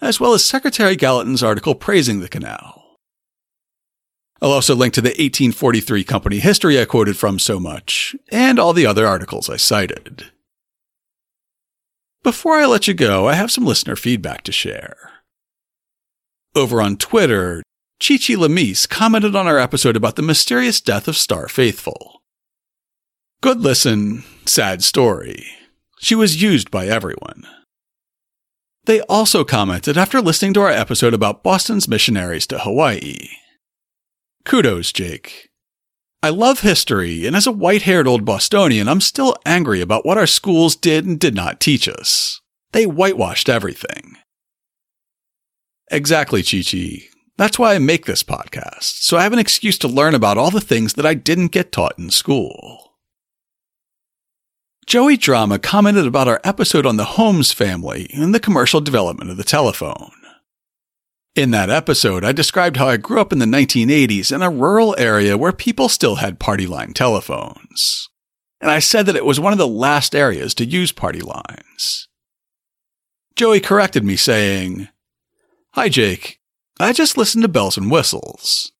[0.00, 2.81] as well as Secretary Gallatin's article praising the canal.
[4.42, 8.72] I'll also link to the 1843 company history I quoted from so much, and all
[8.72, 10.32] the other articles I cited.
[12.24, 14.96] Before I let you go, I have some listener feedback to share.
[16.56, 17.62] Over on Twitter,
[18.00, 22.20] Chichi Lamise commented on our episode about the mysterious death of Starr Faithfull.
[23.42, 25.46] Good listen, sad story.
[26.00, 27.44] She was used by everyone.
[28.86, 33.28] They also commented after listening to our episode about Boston's missionaries to Hawaii.
[34.44, 35.50] Kudos, Jake.
[36.22, 40.18] I love history, and as a white haired old Bostonian, I'm still angry about what
[40.18, 42.40] our schools did and did not teach us.
[42.72, 44.16] They whitewashed everything.
[45.90, 47.08] Exactly, Chi Chi.
[47.38, 50.50] That's why I make this podcast, so I have an excuse to learn about all
[50.50, 52.92] the things that I didn't get taught in school.
[54.86, 59.36] Joey Drama commented about our episode on the Holmes family and the commercial development of
[59.36, 60.12] the telephone.
[61.34, 64.94] In that episode, I described how I grew up in the 1980s in a rural
[64.98, 68.10] area where people still had party line telephones.
[68.60, 72.06] And I said that it was one of the last areas to use party lines.
[73.34, 74.88] Joey corrected me, saying,
[75.70, 76.38] Hi, Jake.
[76.78, 78.72] I just listened to bells and whistles.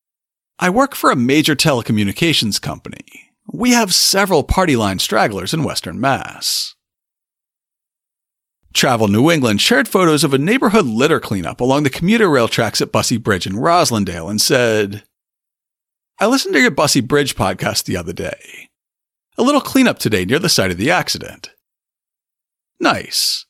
[0.59, 3.30] I work for a major telecommunications company.
[3.50, 6.74] We have several party line stragglers in Western Mass.
[8.73, 12.81] Travel New England shared photos of a neighborhood litter cleanup along the commuter rail tracks
[12.81, 15.05] at Bussey Bridge in Roslindale and said,
[16.18, 18.68] I listened to your Bussey Bridge podcast the other day.
[19.37, 21.51] A little cleanup today near the site of the accident.
[22.79, 23.47] Nice.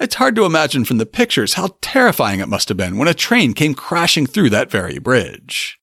[0.00, 3.14] It's hard to imagine from the pictures how terrifying it must have been when a
[3.14, 5.78] train came crashing through that very bridge.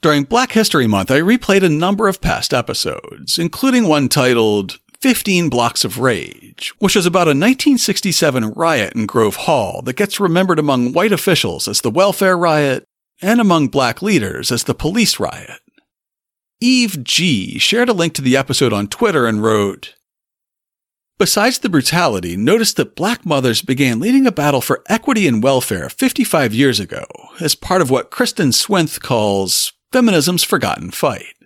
[0.00, 5.48] During Black History Month, I replayed a number of past episodes, including one titled 15
[5.48, 10.58] Blocks of Rage, which was about a 1967 riot in Grove Hall that gets remembered
[10.58, 12.84] among white officials as the welfare riot
[13.22, 15.60] and among black leaders as the police riot.
[16.60, 19.94] Eve G shared a link to the episode on Twitter and wrote,
[21.16, 25.88] Besides the brutality, notice that black mothers began leading a battle for equity and welfare
[25.88, 27.04] 55 years ago
[27.40, 31.37] as part of what Kirsten Swinth calls feminism's forgotten fight.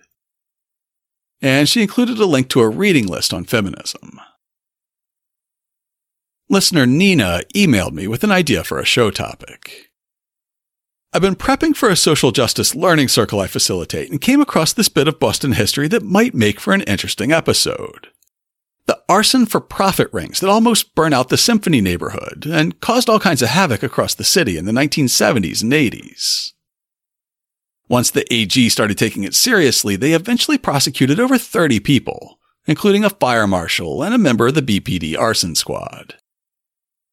[1.43, 4.19] And she included a link to a reading list on feminism.
[6.49, 9.91] Listener Nina emailed me with an idea for a show topic.
[11.13, 14.89] I've been prepping for a social justice learning circle I facilitate and came across this
[14.89, 18.07] bit of Boston history that might make for an interesting episode
[18.85, 23.19] the arson for profit rings that almost burned out the Symphony neighborhood and caused all
[23.19, 26.51] kinds of havoc across the city in the 1970s and 80s.
[27.89, 33.09] Once the AG started taking it seriously, they eventually prosecuted over 30 people, including a
[33.09, 36.15] fire marshal and a member of the BPD arson squad.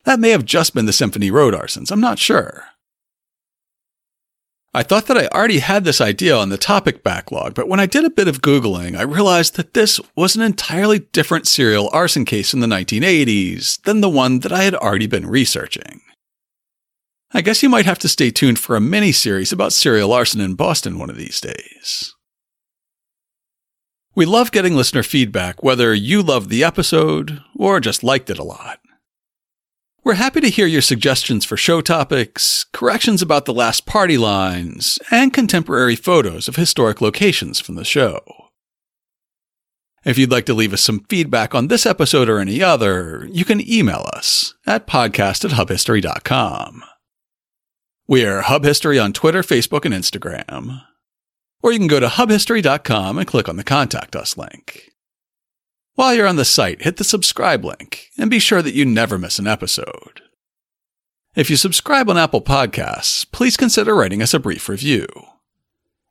[0.05, 2.65] That may have just been the Symphony Road arsons, I'm not sure.
[4.73, 7.87] I thought that I already had this idea on the topic backlog, but when I
[7.87, 12.25] did a bit of Googling, I realized that this was an entirely different serial arson
[12.25, 16.03] case in the 1980s than the one that I had already been researching.
[17.33, 20.41] I guess you might have to stay tuned for a mini series about serial arson
[20.41, 22.15] in Boston one of these days.
[24.17, 28.45] We love getting listener feedback, whether you loved the episode or just liked it a
[28.45, 28.81] lot.
[30.03, 34.99] We're happy to hear your suggestions for show topics, corrections about the last party lines,
[35.13, 38.21] and contemporary photos of historic locations from the show.
[40.05, 43.45] If you'd like to leave us some feedback on this episode or any other, you
[43.45, 46.83] can email us at podcast at hubhistory.com.
[48.11, 50.83] We are Hub History on Twitter, Facebook, and Instagram.
[51.63, 54.91] Or you can go to hubhistory.com and click on the Contact Us link.
[55.95, 59.17] While you're on the site, hit the subscribe link and be sure that you never
[59.17, 60.23] miss an episode.
[61.37, 65.07] If you subscribe on Apple Podcasts, please consider writing us a brief review.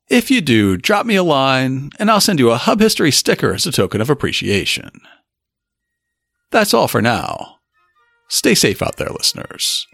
[0.07, 3.53] If you do, drop me a line and I'll send you a Hub History sticker
[3.53, 5.01] as a token of appreciation.
[6.49, 7.57] That's all for now.
[8.29, 9.85] Stay safe out there, listeners.